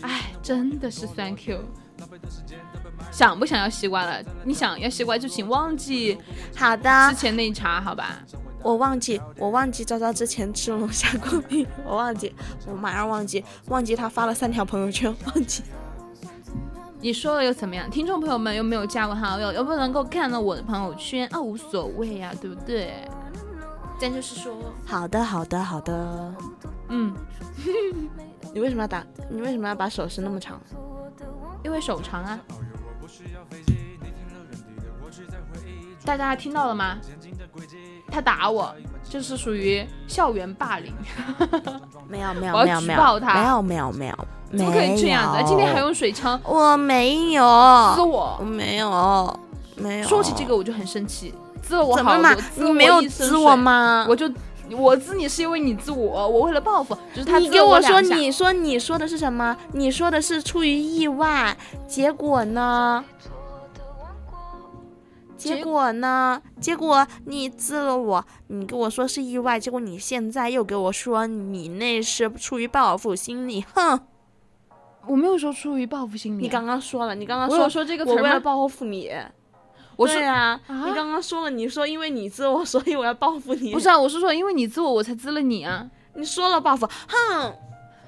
[0.00, 1.62] 哎，真的是酸 Q。
[3.12, 4.22] 想不想要西瓜了？
[4.44, 6.16] 你想要西瓜就请忘记
[6.56, 8.18] 好的之，前那一茬，好吧？
[8.62, 12.34] 我忘记，我忘记昭昭之前吃龙虾过敏，我忘记，
[12.66, 15.62] 我马上忘记，忘记他发了三条朋友圈，忘记。
[17.00, 17.88] 你说了又怎么样？
[17.88, 22.92] 听众朋友们又没有加我好友，又不能够看到我的朋友圈啊，无所谓呀、对不对？
[24.00, 24.52] 咱就是说，
[24.86, 26.34] 好的，好的，好的。
[26.88, 27.14] 嗯，
[28.52, 29.04] 你为什么要打？
[29.30, 30.60] 你为什么要把手伸那么长？
[31.64, 32.38] 因为手长啊。
[36.04, 36.98] 大家听到了吗？
[38.10, 38.74] 他打我，
[39.04, 40.94] 就是属于校园霸凌，
[42.08, 45.44] 没有，没有，没有没有，没有，举报他没有，没有，没有，怎么可以这样子？
[45.46, 47.42] 今天还用水枪我没有，
[47.94, 48.44] 滋我我。
[48.44, 49.40] 没有，
[49.76, 50.08] 没有。
[50.08, 52.34] 说起这个我就很生气，滋了我好多，？
[52.54, 53.54] 滋你没有滋我？
[53.54, 54.06] 吗？
[54.08, 54.30] 我就
[54.70, 59.56] 我滋你是因为你滋我，我为了报复，就是他你给我说，你说你说的是什么？
[59.72, 63.04] 你说的是出于意外，结果呢？
[65.36, 66.42] 结结果呢？
[66.60, 74.00] 结果你滋了我，你跟我说是意外，结果你现在又给我说你那是出于报复心理，哼！
[75.06, 78.10] 我没有说出于报复心理啊，你刚刚说了，你刚刚说说这个词？
[78.10, 79.10] 我为了报复你，
[79.96, 85.88] 我说对啊，啊你刚刚说了，你说因为你滋我， 所以我要报复你，不是啊，我是说因为你滋我，我才滋了你啊。
[86.14, 87.54] 你说了报复，哼！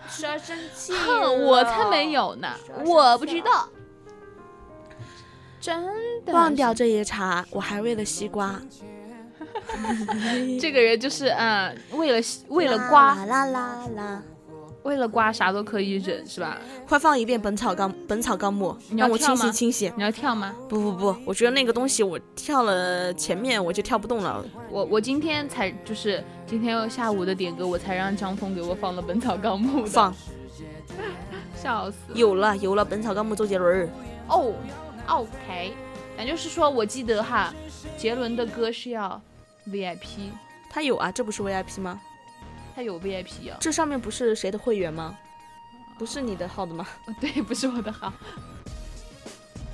[0.09, 2.49] 说生气哼，我才没有呢，
[2.85, 3.69] 我不知道。
[5.61, 5.85] 真
[6.25, 8.61] 的忘掉这一茬，我还为了西瓜，
[10.59, 14.23] 这个人就是嗯，为了为了瓜，啦啦啦啦。
[14.83, 16.59] 为了瓜啥都可以忍是吧？
[16.89, 19.93] 快放一遍《本草纲本草纲目》，让我清跳吗醒清醒。
[19.97, 20.55] 你要跳吗？
[20.69, 24.45] 不不不，我觉得那个东西我跳了前面我就跳不动了。
[24.71, 30.15] 我我今天才就是今天下午的点歌，我才让张峰给我放了《本草纲目》，放
[31.55, 32.15] 笑死了。
[32.15, 33.89] 有了有了，《本草纲目》周杰伦儿。
[34.29, 34.53] 哦
[35.09, 35.75] ，OK，
[36.17, 37.53] 咱就是说我记得哈，
[37.99, 39.21] 杰伦的歌是要
[39.69, 40.31] VIP，
[40.71, 42.01] 他有啊，这不是 VIP 吗？
[42.81, 45.15] 他有 VIP 啊、这上面不是谁的会员吗？
[45.99, 46.87] 不是你的号的吗？
[47.05, 48.11] 哦， 对，不是我的号，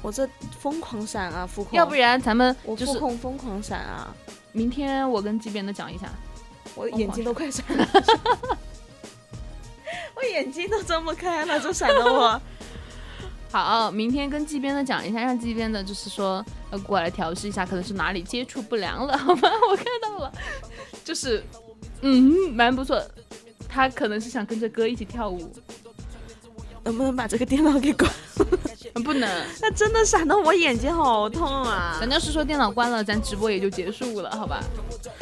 [0.02, 0.28] 我这
[0.59, 1.74] 疯狂闪啊，副控。
[1.78, 4.12] 要不然咱们我副就是控疯狂闪啊，
[4.50, 6.11] 明天我跟这边的讲一下，
[6.74, 7.88] 我眼睛都快闪了。
[10.16, 12.42] 我眼睛都睁不开了，就闪的我。
[13.52, 19.48] 好，明天跟这边的讲一下，让这边的就是说呃过来调试一下，可能是哪里接触不良了，好吗？
[19.70, 20.32] 我看到了，
[21.04, 21.44] 就是
[22.09, 23.02] 嗯蛮不错，
[23.68, 25.50] 他可能是想跟着歌一起跳舞，
[26.84, 28.09] 能不能把这个电脑给关？
[28.94, 29.28] 嗯 不能，
[29.61, 31.98] 那真的闪到我眼睛好痛啊！
[32.00, 34.62] 咱要是说电脑关了，咱直播也就结束了，好吧？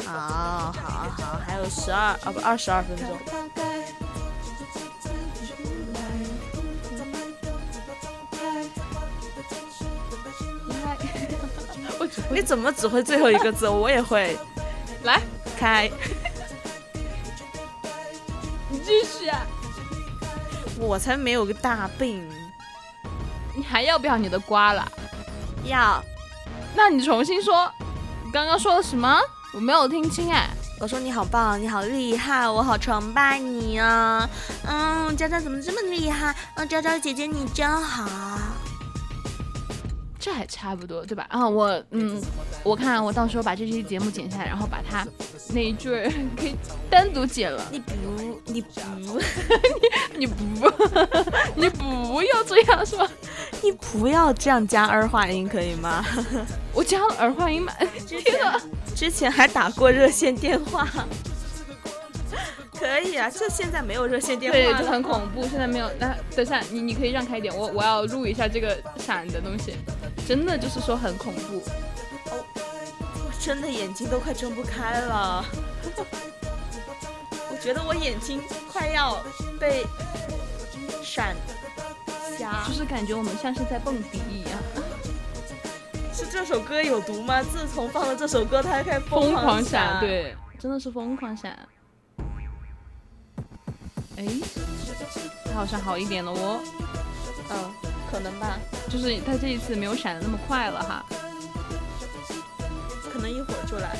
[0.05, 3.05] 好好好，还有十二啊不二十二分钟。
[11.97, 13.67] 我你怎么只会最后一个字？
[13.67, 14.37] 我也会
[15.03, 15.19] 来，
[15.57, 15.91] 开。
[18.75, 19.39] 你继续啊，
[20.77, 22.29] 我才没有个大病。
[23.55, 24.85] 你还要不要你的瓜了？
[25.63, 26.03] 要，
[26.75, 27.71] 那你重新说，
[28.25, 29.17] 你刚刚说了什么？
[29.53, 30.49] 我没有听清哎。
[30.77, 34.29] 我说你好棒，你好厉害，我好崇拜你啊！
[34.67, 36.35] 嗯，娇娇怎么这么厉害？
[36.55, 38.34] 嗯，娇娇姐姐你真好。
[40.25, 41.23] 这还差不多对吧？
[41.29, 42.19] 啊，我嗯，
[42.63, 45.05] 我看我到时候把这期节目剪下来，然后把它
[45.53, 46.55] 那一句儿给
[46.89, 47.63] 单独剪了。
[47.71, 47.93] 你不，
[48.45, 49.19] 你不，
[50.17, 50.67] 你你不，
[51.55, 53.07] 你不要这样是吧？
[53.61, 56.03] 你不要这样加儿化音可以吗？
[56.73, 57.71] 我加了儿化音嘛？
[58.07, 58.59] 天呐，
[58.95, 60.87] 之前还打过热线电话。
[62.85, 65.41] 可以啊，这现在没有热线电话对，就很恐怖。
[65.47, 69.75] 现在没有，那等下你你可以让开一点，我我要录一下这个闪的东西，
[70.27, 71.61] 真的就是说很恐怖。
[72.25, 75.45] 我真的眼睛都快睁不开了，
[77.51, 79.21] 我觉得我眼睛快要
[79.59, 79.85] 被
[81.03, 81.35] 闪
[82.37, 82.73] 瞎就。
[82.73, 84.59] 是感觉我们像是在蹦迪一样，
[86.13, 87.43] 是这首歌有毒吗？
[87.43, 89.99] 自从放了这首歌，它开始疯狂狂闪，。
[89.99, 91.57] 对，真的是疯狂闪。
[94.17, 94.25] 哎，
[95.45, 96.59] 他好像好一点了哦，
[97.49, 97.71] 嗯，
[98.11, 98.57] 可能吧，
[98.89, 101.05] 就是他这一次没有闪的那么快了哈，
[103.11, 103.97] 可能一会儿就来。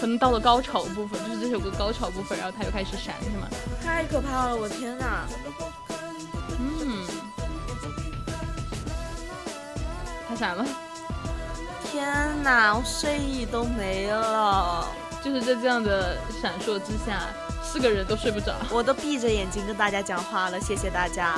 [0.00, 3.48] 可能到了高潮部分，就是这首歌高潮部分，然后他又开始闪，是吗？
[3.84, 5.28] 太可怕了，我天哪！
[6.58, 7.06] 嗯，
[10.28, 10.66] 他闪了，
[11.84, 12.04] 天
[12.42, 14.88] 哪，我睡意都没了，
[15.22, 17.28] 就是在这样的闪烁之下，
[17.72, 18.54] 四个人都睡不着。
[18.70, 21.36] 我都闭着眼睛跟大家讲话了，谢谢大家。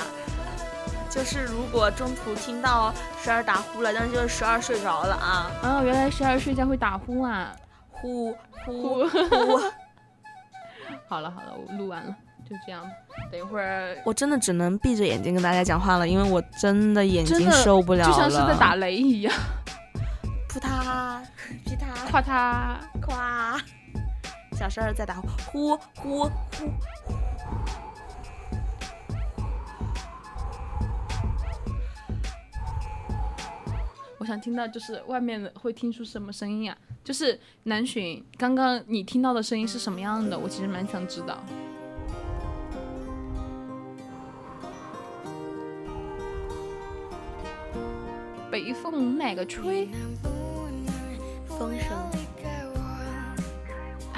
[1.09, 7.55] 就是如果中途听到十二打呼了，但是就是十二睡着了啊，啊，原来十二睡觉会打呼啊！
[7.93, 9.61] 呼呼呼呼。
[11.07, 12.13] 好了好了，我录完了，
[12.51, 12.85] 就这样。
[13.31, 19.33] 等一会儿我真的只能闭着眼睛跟大家讲话了，因为我真的眼睛受不了了，就像是在打雷一样，
[20.49, 21.23] 扑他，
[21.65, 22.81] 劈他夸他。
[23.01, 23.57] 夸。
[24.57, 26.31] 小声儿在打呼呼呼呼。
[34.19, 36.79] 我想听到就是外面的会听出什么声音啊？
[37.03, 40.39] 就是南浔，刚刚你听到的声音是什么样的？
[40.39, 41.39] 我其实蛮想知道。
[48.51, 49.89] 北风那个吹，
[51.47, 51.91] 风声。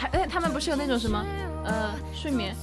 [0.07, 1.25] 还哎，他们不是有那种什么
[1.65, 2.55] 呃睡眠？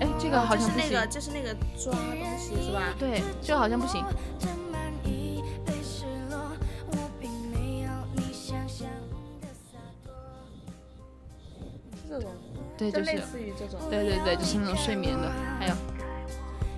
[0.00, 0.88] 哎，这个好像不行。
[0.88, 2.94] 就是那个，就是那个抓东西是吧？
[2.98, 4.04] 对，这个好像不行。
[12.08, 12.30] 这种，
[12.78, 13.80] 对，就是类似于这种。
[13.90, 15.28] 对对对，就是那种睡眠的，
[15.58, 15.74] 还有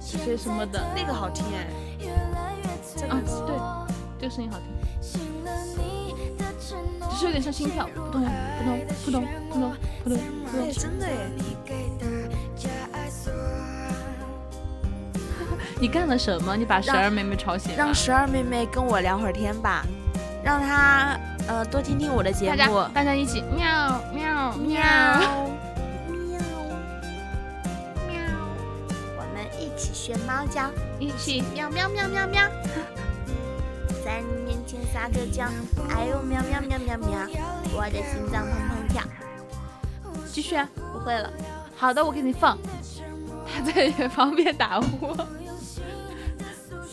[0.01, 1.66] 一些什么的那个好听哎，
[2.97, 3.55] 这啊个，对，
[4.20, 4.66] 这个声音好听，
[7.17, 8.31] 只是有点像心跳，扑通扑
[8.62, 9.73] 通扑通扑通
[10.05, 10.73] 扑通扑哎，通。
[10.75, 11.11] 真的哎，
[15.81, 16.55] 你干了什么？
[16.57, 17.95] 你把十二妹妹吵醒了让？
[17.95, 19.83] 十二妹妹跟我聊会儿天吧，
[20.45, 22.87] 让她呃多听听我的节大家目。
[22.93, 24.79] 大家一起喵喵喵喵。
[24.79, 26.39] 喵
[28.09, 28.21] 喵，
[29.17, 32.43] 我们一起学猫叫，一起喵喵喵喵喵。
[34.93, 35.45] 撒个娇，
[35.91, 37.19] 哎呦喵喵喵喵喵，
[37.75, 39.03] 我的心脏砰砰跳。
[40.33, 40.69] 继续啊！
[40.93, 41.31] 不会了，
[41.77, 42.59] 好的，我给你放。
[43.47, 45.17] 他在旁边打呼。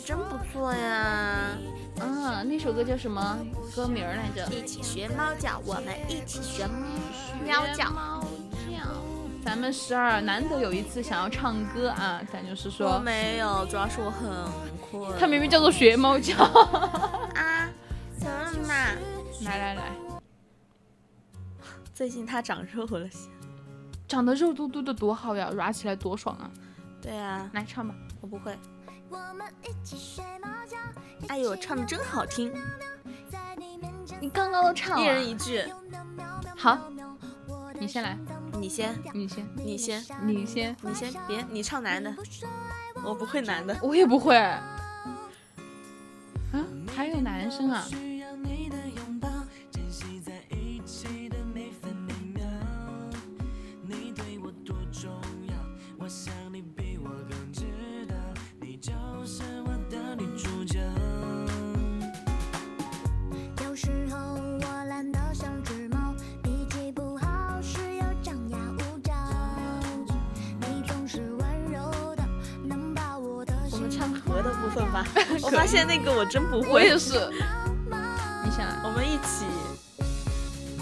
[0.06, 1.58] 真不错呀！
[2.02, 3.38] 嗯，那首歌叫什么
[3.76, 4.54] 歌名儿来着？
[4.54, 6.68] 一起学猫叫，我们一起学
[7.44, 7.90] 喵叫。
[7.90, 8.22] 猫
[8.70, 8.84] 叫。
[9.44, 14.30] 咱们十二难得有一次想要唱歌啊，咱就是我说，没有，主要是我很
[14.90, 15.20] 困。
[15.20, 16.34] 它明明叫做学猫叫。
[19.44, 19.92] 来来来，
[21.94, 23.08] 最近他长肉了。
[24.08, 26.52] 长得肉嘟嘟的多好呀，软起来多爽啊！
[27.02, 27.96] 对啊，来唱吧。
[28.22, 28.58] 我不会。
[31.28, 32.54] 哎呦，唱的真好听，
[34.22, 35.24] 你刚刚都唱一人了。
[35.24, 35.64] 一句。
[36.56, 36.92] 好，
[37.80, 38.18] 你先来，
[38.60, 40.76] 你先，你先，你先，你先。
[40.82, 42.14] 你先，别你唱男的，
[43.04, 43.76] 我不会男的。
[43.82, 44.38] 我也不会。
[44.38, 44.62] 啊，
[46.96, 47.84] 还有男生啊？
[75.44, 77.30] 我发现那个我真不会，我也是。
[78.44, 79.46] 你想，我们一起，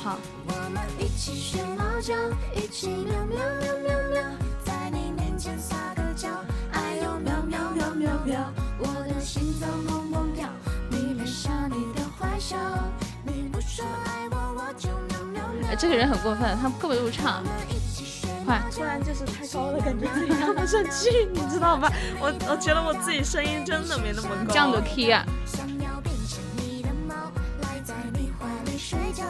[0.01, 0.17] 好。
[0.47, 2.13] 我们一起学猫叫，
[2.55, 4.23] 一起喵喵喵喵喵，
[4.63, 6.29] 在你面前撒个娇，
[6.71, 10.49] 哎呦喵喵喵喵喵，我的心脏砰砰跳，
[10.89, 12.57] 迷恋上你的坏笑，
[13.23, 15.75] 你不说爱我我就喵喵喵。
[15.75, 17.43] 这个人很过分，他根本就不唱。
[18.45, 21.91] 快，突然就是太高了，感觉自己唱不上去，你知道吧？
[22.19, 24.53] 我我觉得我自己声音真的没那么高。
[24.53, 25.25] 降个 key 啊！
[25.45, 27.15] 想要变成你的猫，
[27.63, 29.23] 赖在你怀里睡觉，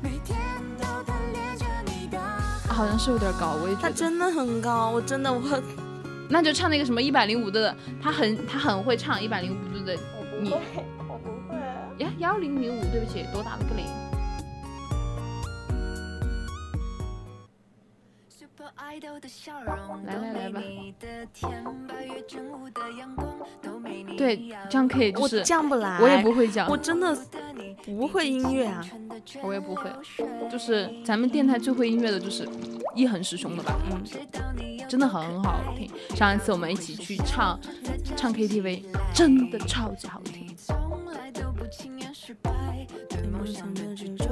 [0.00, 0.38] 每天
[0.78, 2.18] 都贪恋着你的
[2.68, 2.86] 好。
[2.86, 3.88] 像是有点高，我也觉得。
[3.88, 5.40] 他真的很高，我真的我
[6.30, 9.96] 那就唱那个什么一百零五度的，他很他很会唱一百零五度的
[10.40, 10.50] 你
[11.08, 11.56] 我不会。
[12.04, 13.86] 呀幺零零五，对不起，多打了个零。
[20.04, 20.60] 来来来吧
[24.16, 27.16] 对，这样可以，就我是降不来，我也不会讲我，真的
[27.84, 28.84] 不会音乐啊。
[29.42, 29.90] 我也不会，
[30.50, 32.48] 就是咱们电台最会音乐的就是
[32.94, 34.02] 一恒师兄的吧，嗯，
[34.88, 35.90] 真的很好听。
[36.16, 37.58] 上一次我们一起去唱
[38.16, 38.84] 唱 KTV，
[39.14, 40.56] 真的超级好听。
[44.18, 44.27] 从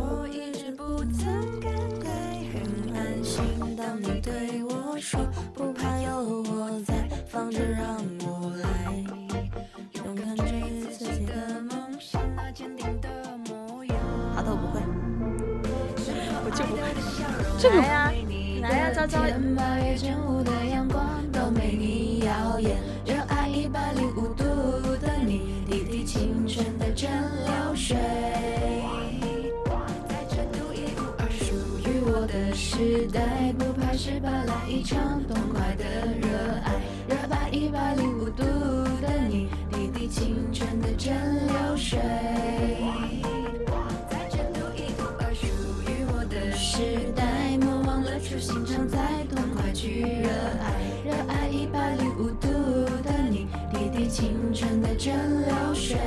[3.76, 5.20] 当你对我说
[5.52, 6.94] 不怕有我在，
[7.28, 9.04] 放着让我来，
[9.92, 12.22] 勇敢追自己的梦想。
[12.34, 13.08] 那坚定的
[13.46, 13.96] 模样，
[14.34, 14.80] 好的，我不会。
[16.42, 16.82] 我就不会。
[17.58, 18.12] 这个来呀，
[18.62, 19.20] 来呀，昭昭。
[19.54, 24.42] 八月正午的阳光都没你耀眼，热爱一百零五度
[25.02, 27.10] 的你，滴滴青春的蒸
[27.46, 27.96] 馏水。
[32.56, 35.84] 时代，不怕失败，来一场痛快的
[36.16, 36.26] 热
[36.64, 36.72] 爱，
[37.06, 38.42] 热爱一百零五度
[39.02, 41.12] 的你，滴滴青春的蒸
[41.48, 41.98] 馏水。
[44.08, 45.46] 在这独一无二属
[45.84, 50.30] 于我的时代，莫忘了初心，常在痛快去热
[50.62, 50.72] 爱，
[51.04, 52.48] 热爱一百零五度
[53.04, 55.98] 的你，滴滴青春的蒸馏水。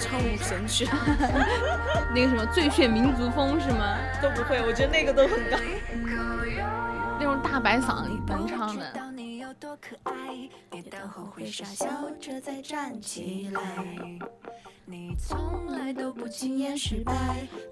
[0.00, 0.88] 广场舞神曲
[2.14, 3.98] 那个什么最炫民族风是吗？
[4.22, 5.58] 都不会，我觉得那个都很高。
[7.18, 8.90] 那种大白嗓能唱的。
[9.14, 11.86] 你有多可爱，跌倒后会傻笑
[12.18, 13.60] 着再站起来。
[14.86, 17.12] 你从来都不轻言失败，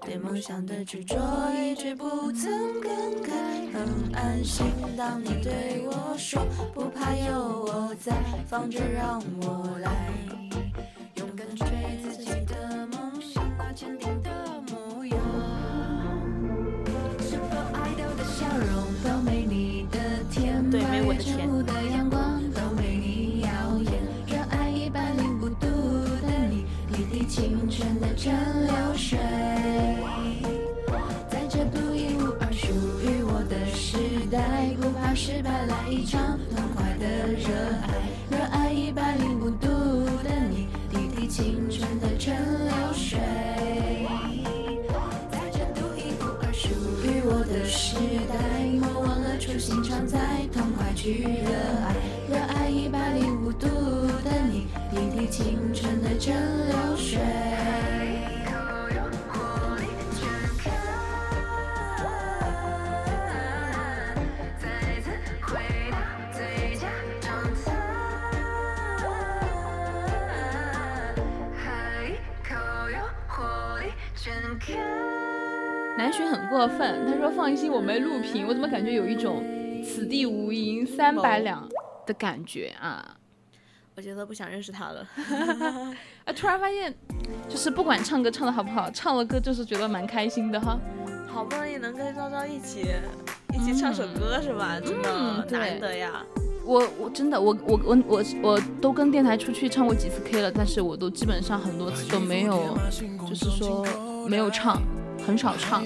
[0.05, 1.17] 对梦想的执着
[1.51, 3.31] 一直不曾更改。
[3.73, 6.45] 很安心，当你对我说
[6.75, 8.13] 不怕有我在，
[8.47, 9.91] 放着让我来，
[11.15, 11.67] 勇敢追
[12.03, 14.29] 自己的梦想，那坚定的
[14.71, 15.17] 模样。
[17.19, 19.99] Super Idol 的笑容都没你的
[20.31, 23.49] 甜，对没我的甜八月正午的阳光都没你耀
[23.79, 23.91] 眼，
[24.27, 25.67] 热爱一百零五度
[26.21, 28.33] 的你，滴滴青春的蒸
[28.67, 29.19] 馏水。
[31.29, 32.67] 在这独一无二属
[33.01, 33.97] 于我的时
[34.31, 36.38] 代，不怕失败，来一场
[56.29, 57.19] 春的蒸馏水。
[75.97, 79.43] 南浔很过分，他说放心，我没录屏，我怎么感觉有一种
[79.83, 81.67] 此地无银三百两
[82.05, 83.18] 的感觉啊？
[83.99, 85.05] 我觉得不想认识他了。
[86.23, 86.95] 啊，突然发现，
[87.49, 90.79] 就是不管唱歌唱的好不好，唱了歌就是觉得蛮开心的哈。
[91.27, 92.85] 好不容易能跟昭昭一起
[93.53, 94.79] 一起唱首歌是吧？
[94.79, 96.23] 真的嗯难得呀。
[96.63, 102.77] 我我真的我我我我我都跟电台出去唱过几次 K 了，但是我都基本上很多次都没有，
[103.27, 103.85] 就是说
[104.29, 104.81] 没有唱，
[105.27, 105.83] 很少唱。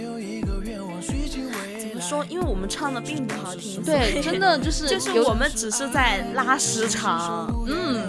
[2.04, 2.26] 说？
[2.26, 3.82] 因为我们唱的并不好听。
[3.84, 7.48] 对，真的就是 就是我们只是在拉时长。
[7.68, 8.06] 嗯，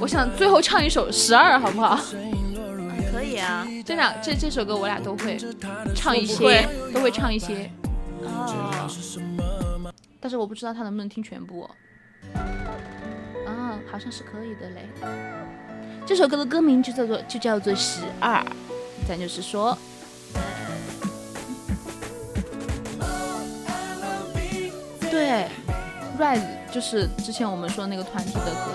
[0.00, 2.00] 我想最后唱一首《十二》好不好？
[3.12, 3.66] 可以啊。
[3.84, 5.38] 这两这这首歌我俩都会
[5.94, 7.70] 唱一些会，都会唱一些，
[8.22, 8.88] 哦，
[10.20, 11.70] 但是我不知道他能不能听全部、哦。
[13.46, 14.88] 啊，好像是可以的嘞。
[16.06, 18.40] 这首歌的歌名就叫做就叫做《十二》，
[19.08, 19.76] 咱就是说，
[25.14, 25.46] 对
[26.18, 26.42] ，Rise
[26.72, 28.72] 就是之前我们说那个团体的歌。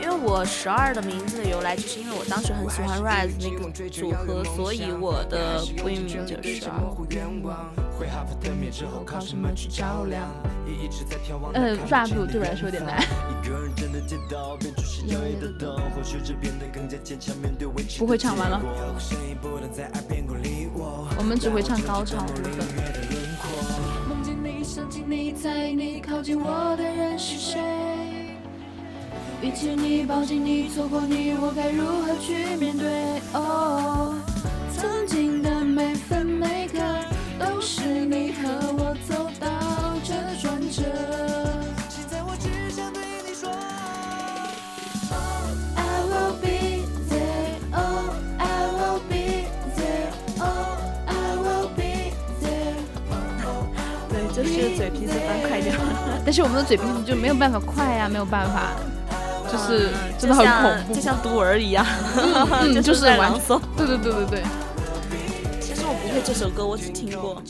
[0.00, 6.78] 因为我十二的名字的由来，就是因为我当时很喜欢 Rise 那个组合，所以我的闺蜜就十二。
[7.98, 10.22] 被哈佛灯灭之后靠什么去照亮？
[10.66, 18.58] 一直在眺望呃，rap 对我来说有点难，一个人站在街道边，注视摇曳的灯，或许这变得更加坚强，面对未知不会唱完了。
[21.18, 23.09] 我们只会唱高潮部分。
[24.62, 27.60] 想起你，在你靠近我的人是谁？
[29.42, 33.20] 遇见你，抱紧你，错过你，我该如何去面对？
[33.32, 34.14] 哦，
[34.76, 36.78] 曾经的每分每刻，
[37.38, 38.94] 都是你和我
[54.42, 55.74] 就是嘴皮子翻快点，
[56.24, 58.72] 但是我们的嘴皮子就没有办法快呀、没有办法，
[59.50, 61.84] 就是嗯真的很恐怖，就像读文儿一样，
[62.62, 63.60] 嗯就 就是朗诵。
[63.76, 64.42] 对对对对对。
[65.60, 67.42] 其实我不会这首歌，我只听过，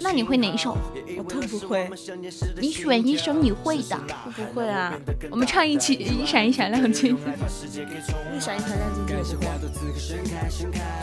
[0.00, 0.76] 那你会哪一首？
[1.18, 1.88] 我都不会，
[2.60, 4.92] 你选一首你会的，我不会啊。
[5.30, 7.16] 我们唱一起《一闪一闪亮晶晶》。
[8.36, 9.46] 一闪一闪亮晶晶也不会，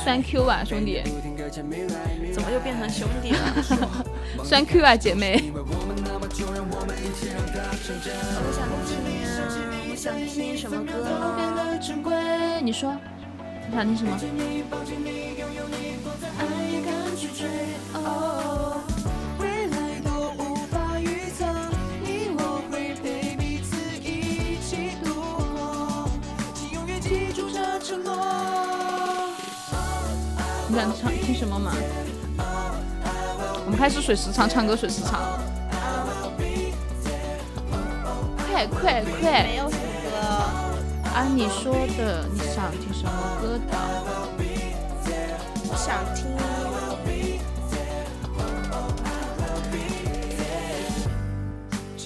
[0.04, 1.02] 酸 Q 啊，兄弟，
[2.32, 4.06] 怎么又变成兄弟了？
[4.44, 5.52] 酸 Q 啊，姐妹。
[5.54, 8.90] 我想听啊，我想听
[12.66, 12.96] 你说，
[13.68, 14.18] 你想听什么？
[14.36, 15.10] 你抱紧你，
[15.40, 15.76] 拥有你，
[16.22, 16.42] 在爱
[16.72, 17.40] 也敢去追。
[17.94, 18.82] 哦，
[19.40, 20.10] 未来都
[20.44, 21.04] 无法预
[21.38, 21.40] 测，
[22.04, 22.06] 你
[22.38, 22.40] 我。
[30.74, 31.74] 你想唱听什么吗？
[33.72, 35.40] 我们开始水时长，唱歌水时长。
[38.52, 39.44] 快快快！
[39.44, 40.18] 没有什么歌，
[41.10, 43.12] 啊，你说的，你想听什么
[43.42, 43.78] 歌的？
[45.70, 46.28] 我想听。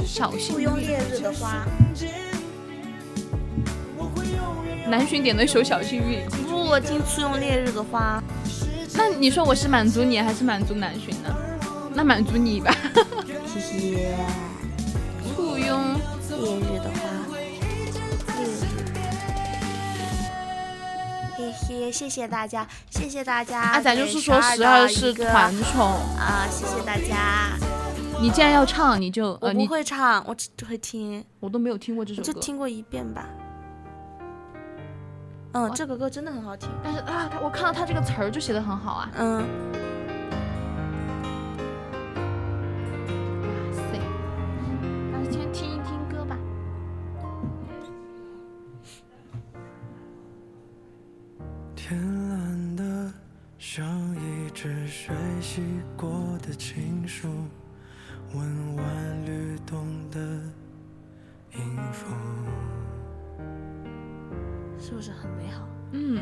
[0.06, 0.66] 小不幸运。
[0.66, 1.66] 用烈日的花，
[4.88, 6.24] 南巡点的一首小幸运。
[6.48, 8.22] 不，我听簇拥烈日的花。
[8.94, 11.36] 那你说我是满足你还是满足南巡呢？
[11.96, 12.76] 那满足你吧。
[13.48, 14.16] 谢谢。
[15.34, 15.96] 簇拥。
[16.38, 17.00] 烈日的花，
[18.38, 18.66] 烈日。
[21.38, 23.62] 嘿嘿，谢谢大家，谢谢大家。
[23.62, 27.58] 啊，咱就是说十十二是团宠，啊，谢谢大家。
[28.22, 32.34] 你既然要唱，你就我呃，你不会唱，我只会听，我都没有听过这首歌。
[32.34, 33.26] 就听过一遍吧。
[35.54, 36.70] 嗯，这个歌真的很好听。
[36.84, 39.10] 但是啊，我看到他这个词儿就写的很好啊。
[39.18, 39.48] 嗯，
[51.88, 53.14] 天蓝的
[53.60, 53.86] 像
[54.16, 55.62] 一只水洗
[55.96, 57.28] 过的情书，
[58.34, 58.86] 温婉
[59.24, 60.20] 律动的
[61.54, 62.08] 音符。
[64.80, 65.62] 是不是很美好？
[65.92, 66.20] 嗯，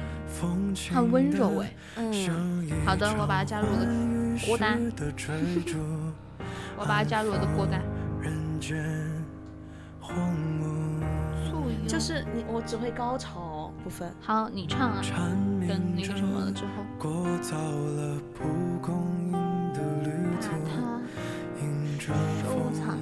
[0.91, 1.73] 很温柔地哎。
[1.95, 4.91] 嗯，好的我把它加入我的场歌单
[6.77, 7.81] 我把它加入我的歌单。
[8.19, 8.84] 人间
[10.02, 10.14] 荒
[10.60, 13.52] 芜，就是你，我只会高潮
[13.84, 14.10] 部分。
[14.22, 15.31] 好，你唱啊，缠
[15.68, 18.45] 跟那个什么了之后，过早了蒲
[18.81, 18.95] 公
[19.26, 19.31] 英
[19.73, 21.01] 的旅把途，它
[21.61, 22.99] 迎着收藏风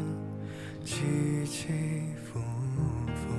[0.84, 1.68] 起起
[2.26, 2.40] 伏
[3.14, 3.30] 伏。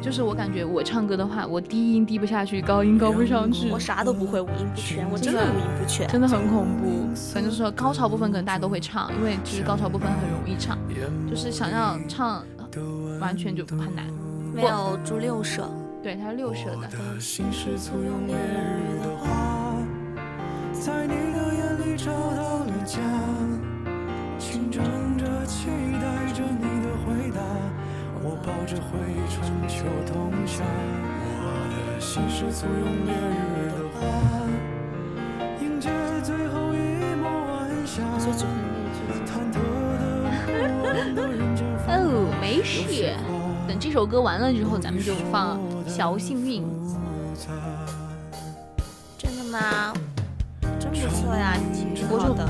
[0.00, 6.08] 就是我感觉我唱歌的话，我低音低不下去，高音高不上去我，啥都不会，五音不全，我真的真的五音不全。
[6.08, 7.14] 真的很恐怖。
[7.32, 10.78] 反正说高潮部分可能大家都会唱，因为其实高潮部分很容易唱，
[11.28, 12.44] 就是想要唱
[13.20, 14.04] 完全就很难。
[14.54, 15.68] 没有住六舍，
[16.02, 16.76] 对，它是六舌的。
[16.76, 19.26] 我的心是簇拥烈日的花，
[20.72, 23.00] 在你的眼里找到了家，
[24.38, 24.82] 紧张
[25.18, 25.66] 着，期
[26.00, 27.40] 待着你的回答。
[28.22, 31.42] 我抱着回忆春秋冬夏，我
[31.74, 33.98] 的心是簇拥烈日的花，
[35.60, 35.90] 迎接
[36.22, 36.76] 最后一
[37.16, 38.02] 抹晚霞。
[39.26, 39.54] 忐忑
[39.98, 40.02] 的
[40.46, 43.12] 不安的人间繁华哦，没事。
[43.66, 45.58] 等这首歌完了之后，咱们就放
[45.98, 46.62] 《小幸运》。
[49.18, 49.92] 真的吗？
[50.78, 52.48] 真不错呀，挺好的。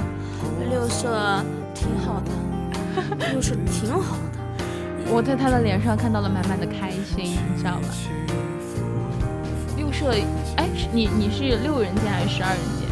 [0.68, 1.42] 六舍
[1.74, 2.30] 挺好的，
[3.32, 5.08] 六舍挺好的。
[5.10, 7.88] 我在他的脸上看到了满满的开心，你知道吗？
[9.78, 10.10] 六舍，
[10.58, 12.86] 哎，你你是六人间还是十二人间？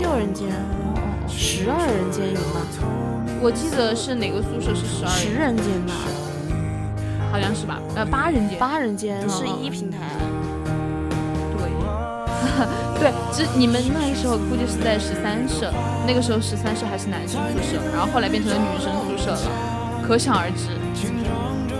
[0.00, 2.66] 六人间，哦哦哦，十二人间有吗？
[3.40, 5.94] 我记得是哪个宿舍是十二十，人间吧，
[7.30, 7.80] 好像是吧？
[7.96, 8.58] 呃，八人间。
[8.58, 9.98] 八人间是一平台。
[11.56, 11.70] 对，
[13.10, 15.72] 对，这你们那个时候估计是在十三舍，
[16.06, 19.40] 那个时候十三舍还是男生宿舍，然后后来变成了女生宿舍了，
[20.06, 20.68] 可想而知，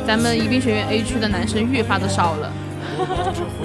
[0.07, 2.53] 咱们宜宾学院 A 区的男生越发的少了。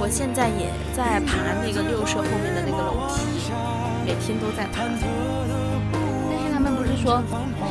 [0.00, 3.20] 我现在也在爬那个六舍后面的那个楼梯，
[4.06, 4.84] 每天都在爬。
[7.00, 7.22] 说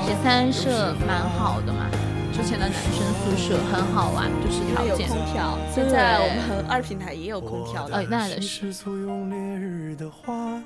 [0.06, 1.86] 十三舍蛮好的嘛？
[2.32, 5.08] 之前的男生宿舍很好玩，就是条有件。
[5.10, 7.96] 空调，现在我们二平台也有空调的。
[7.96, 8.72] 呃，那也是。
[8.72, 10.62] 是簇拥烈日的花，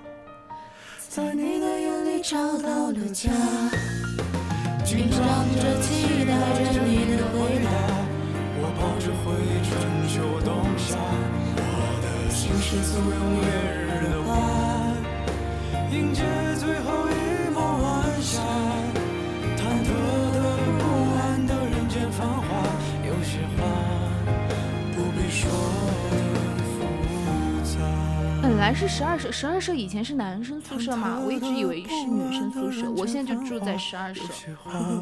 [1.10, 3.32] 在你的眼里找到了家，
[4.86, 5.20] 紧张
[5.56, 6.32] 着期待
[6.72, 7.72] 着你的回答。
[8.64, 9.72] 我抱着回忆春
[10.08, 10.14] 秋
[10.46, 10.96] 冬夏，
[11.58, 11.60] 我
[12.04, 13.44] 的心是簇拥烈
[13.74, 14.30] 日的花，
[15.92, 16.22] 迎接
[16.60, 17.10] 最后一
[28.62, 34.22] 来是十二舍，十二舍以前是男生宿舍嘛，我一直以为是女生宿舍，我现在就住在十二舍。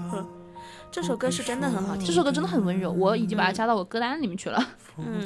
[0.89, 4.65] 这首歌是真的很好听，这首歌真的很温柔，我已经把它加到我歌单里面去了。
[4.97, 5.21] 嗯，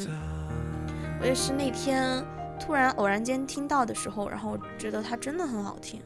[1.22, 2.26] 我也是那天
[2.60, 6.02] 突然偶然间听到的时候，然后觉得它真的很好听。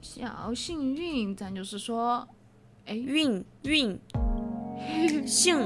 [0.00, 2.24] 小幸运，咱就是说，
[2.86, 3.98] 哎运运
[5.26, 5.58] 幸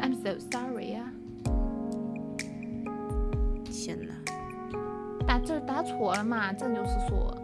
[0.00, 1.03] ，，I'm so sorry 呀、
[5.34, 7.36] 打字打错了嘛，这就是说。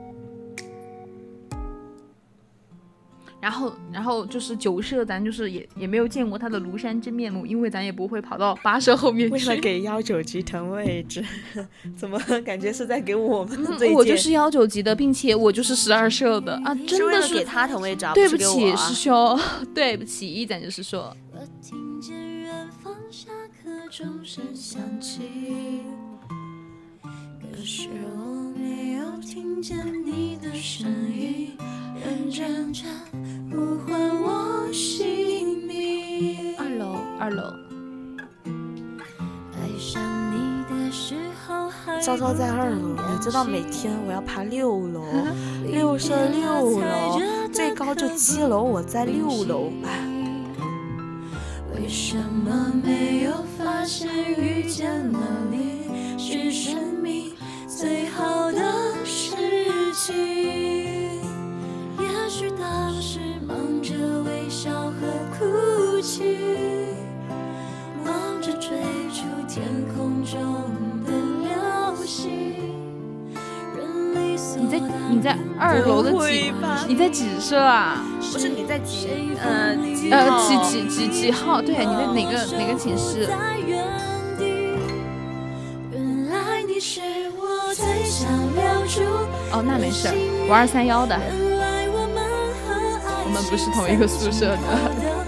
[3.41, 9.61] 然后，然后就是九社，咱就是也也没有见过他的庐山真面目，因为咱也不会跑到八社后面去为了。
[9.61, 11.25] 给幺九级腾位置？
[11.99, 13.59] 怎么感觉是在给我们？
[13.93, 19.37] 我就是幺九级的，并且我就是十二社的啊，真的是给他腾位置啊，对不起，师兄，
[19.75, 25.83] 对不起，咱就是说，我听见远方下课钟声响起，
[26.20, 26.20] 可
[27.65, 31.57] 是我没有听见你的声音，
[31.95, 32.85] 认真着
[33.51, 36.57] 呼唤我姓名。
[36.57, 37.43] 二楼，二楼，
[39.53, 41.15] 爱上你的时
[41.47, 42.01] 候还
[42.35, 45.05] 在二楼，你知道每天我要爬六楼，
[45.67, 47.21] 六舍六楼，
[47.53, 50.01] 最高就七楼，我在六楼，哎，
[51.75, 55.19] 为什么没有发现遇见了
[55.51, 55.81] 你？
[56.19, 57.30] 是生命
[57.81, 58.61] 最好的
[59.07, 59.33] 事
[59.95, 60.15] 情？
[61.99, 64.93] 也许当时忙着微笑和
[65.39, 66.37] 哭泣，
[68.05, 68.69] 忙着追
[69.11, 69.65] 逐天
[69.97, 70.39] 空中
[71.07, 72.21] 的流星。
[74.59, 74.79] 你在
[75.09, 76.53] 你在二楼的不几？
[76.87, 78.05] 你在几舍啊？
[78.31, 79.09] 不是你在几
[79.43, 81.63] 呃几呃，号几几几几号？
[81.63, 83.27] 对，你在哪个哪个寝室？
[85.91, 87.01] 原来你是。
[89.53, 90.15] 哦，那没事儿，
[90.49, 91.17] 我二三幺的。
[93.23, 95.20] 我们不是同一个宿舍的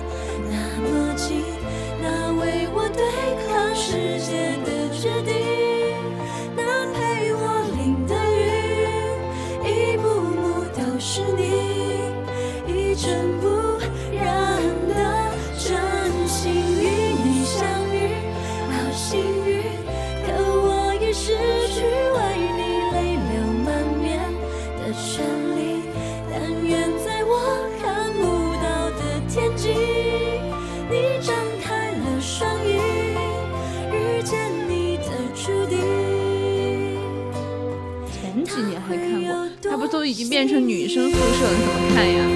[40.02, 42.26] 都已经变成女生宿舍了，你怎么看呀？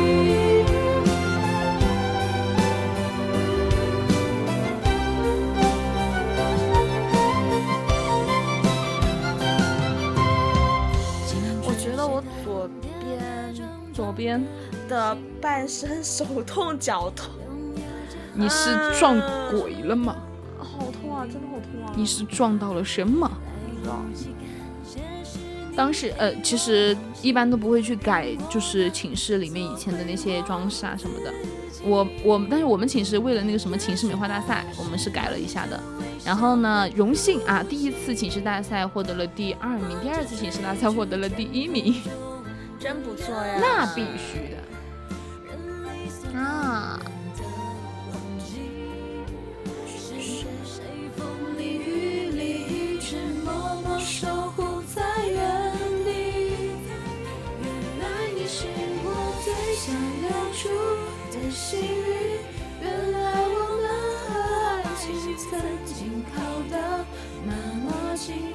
[11.64, 12.70] 我觉得我左
[13.02, 13.18] 边
[13.92, 14.40] 左边
[14.88, 17.34] 的半身手痛脚痛，
[18.32, 19.20] 你是撞
[19.50, 20.14] 鬼了吗？
[20.56, 21.92] 好痛啊，真的好痛啊！
[21.96, 23.28] 你是撞到了什么？
[25.76, 31.32] 当时呃，其实一般都不会去改，就是寝室里面以前的那些装饰啊什么的。
[31.84, 35.78] 我我，但是我们寝室为了那个什么寝室美化大赛，我们是改了一下的。
[36.24, 41.94] 然后呢，荣幸啊，第一次寝室大赛获得了第二名，第二次寝室大赛获得了第一名，
[42.80, 43.58] 真不错呀。
[43.60, 44.50] 那必须
[46.32, 47.00] 的啊！
[61.56, 62.38] 幸运，
[62.82, 63.18] 原来
[64.98, 65.04] 情
[65.38, 66.36] 曾经靠
[66.70, 66.76] 得
[67.46, 67.50] 那
[67.82, 68.52] 么近，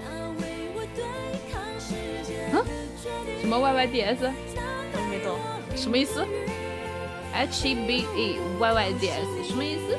[0.00, 0.04] 那
[0.40, 0.42] 为
[0.76, 1.02] 我对
[1.52, 1.90] 抗世
[2.24, 2.64] 界的
[3.02, 3.40] 决定。
[3.40, 5.36] 什么 Y Y D S 我也没懂。
[5.74, 6.24] 什么意思
[7.34, 9.98] ？H E B E Y Y D S 什么意思？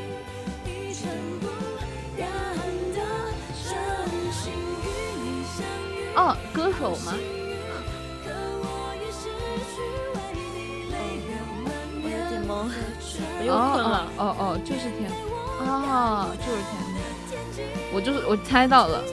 [6.15, 7.14] 哦，歌手吗？
[13.45, 14.07] 又困了。
[14.17, 15.11] 哦哦哦，就是天，
[15.59, 16.72] 哦，就是天
[17.55, 19.03] 天，我就是我猜到了，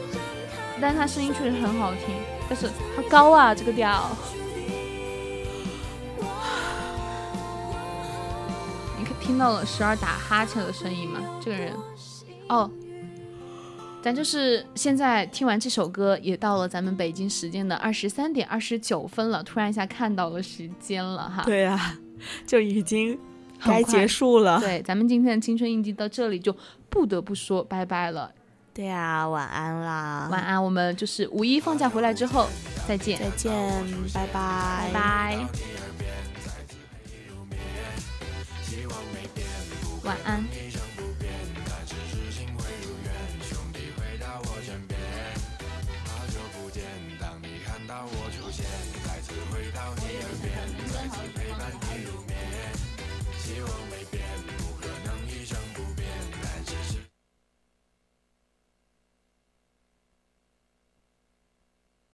[0.81, 2.15] 但是他声音确实很好听，
[2.49, 4.11] 但是好高啊这个调。
[8.99, 11.21] 你可听到了十二打哈欠的声音吗？
[11.41, 11.73] 这个人，
[12.49, 12.71] 哦，
[14.03, 21.43] 咱就是现在听完这首歌，也到了咱们北京时间的二十三点二十九分了，突然一下看到了时间了哈。
[21.45, 21.99] 对啊，
[22.47, 23.19] 就已经
[23.65, 24.61] 该结束了。
[24.61, 26.55] 对，咱们今天的青春印记到这里就
[26.89, 28.31] 不得不说拜拜了，
[28.73, 30.63] 对啊，晚安啦，晚安。
[30.63, 32.49] 我们就是五一放假回来之后
[32.87, 33.53] 再见，再见，
[34.13, 35.49] 拜拜，拜拜，
[40.05, 40.62] 晚安。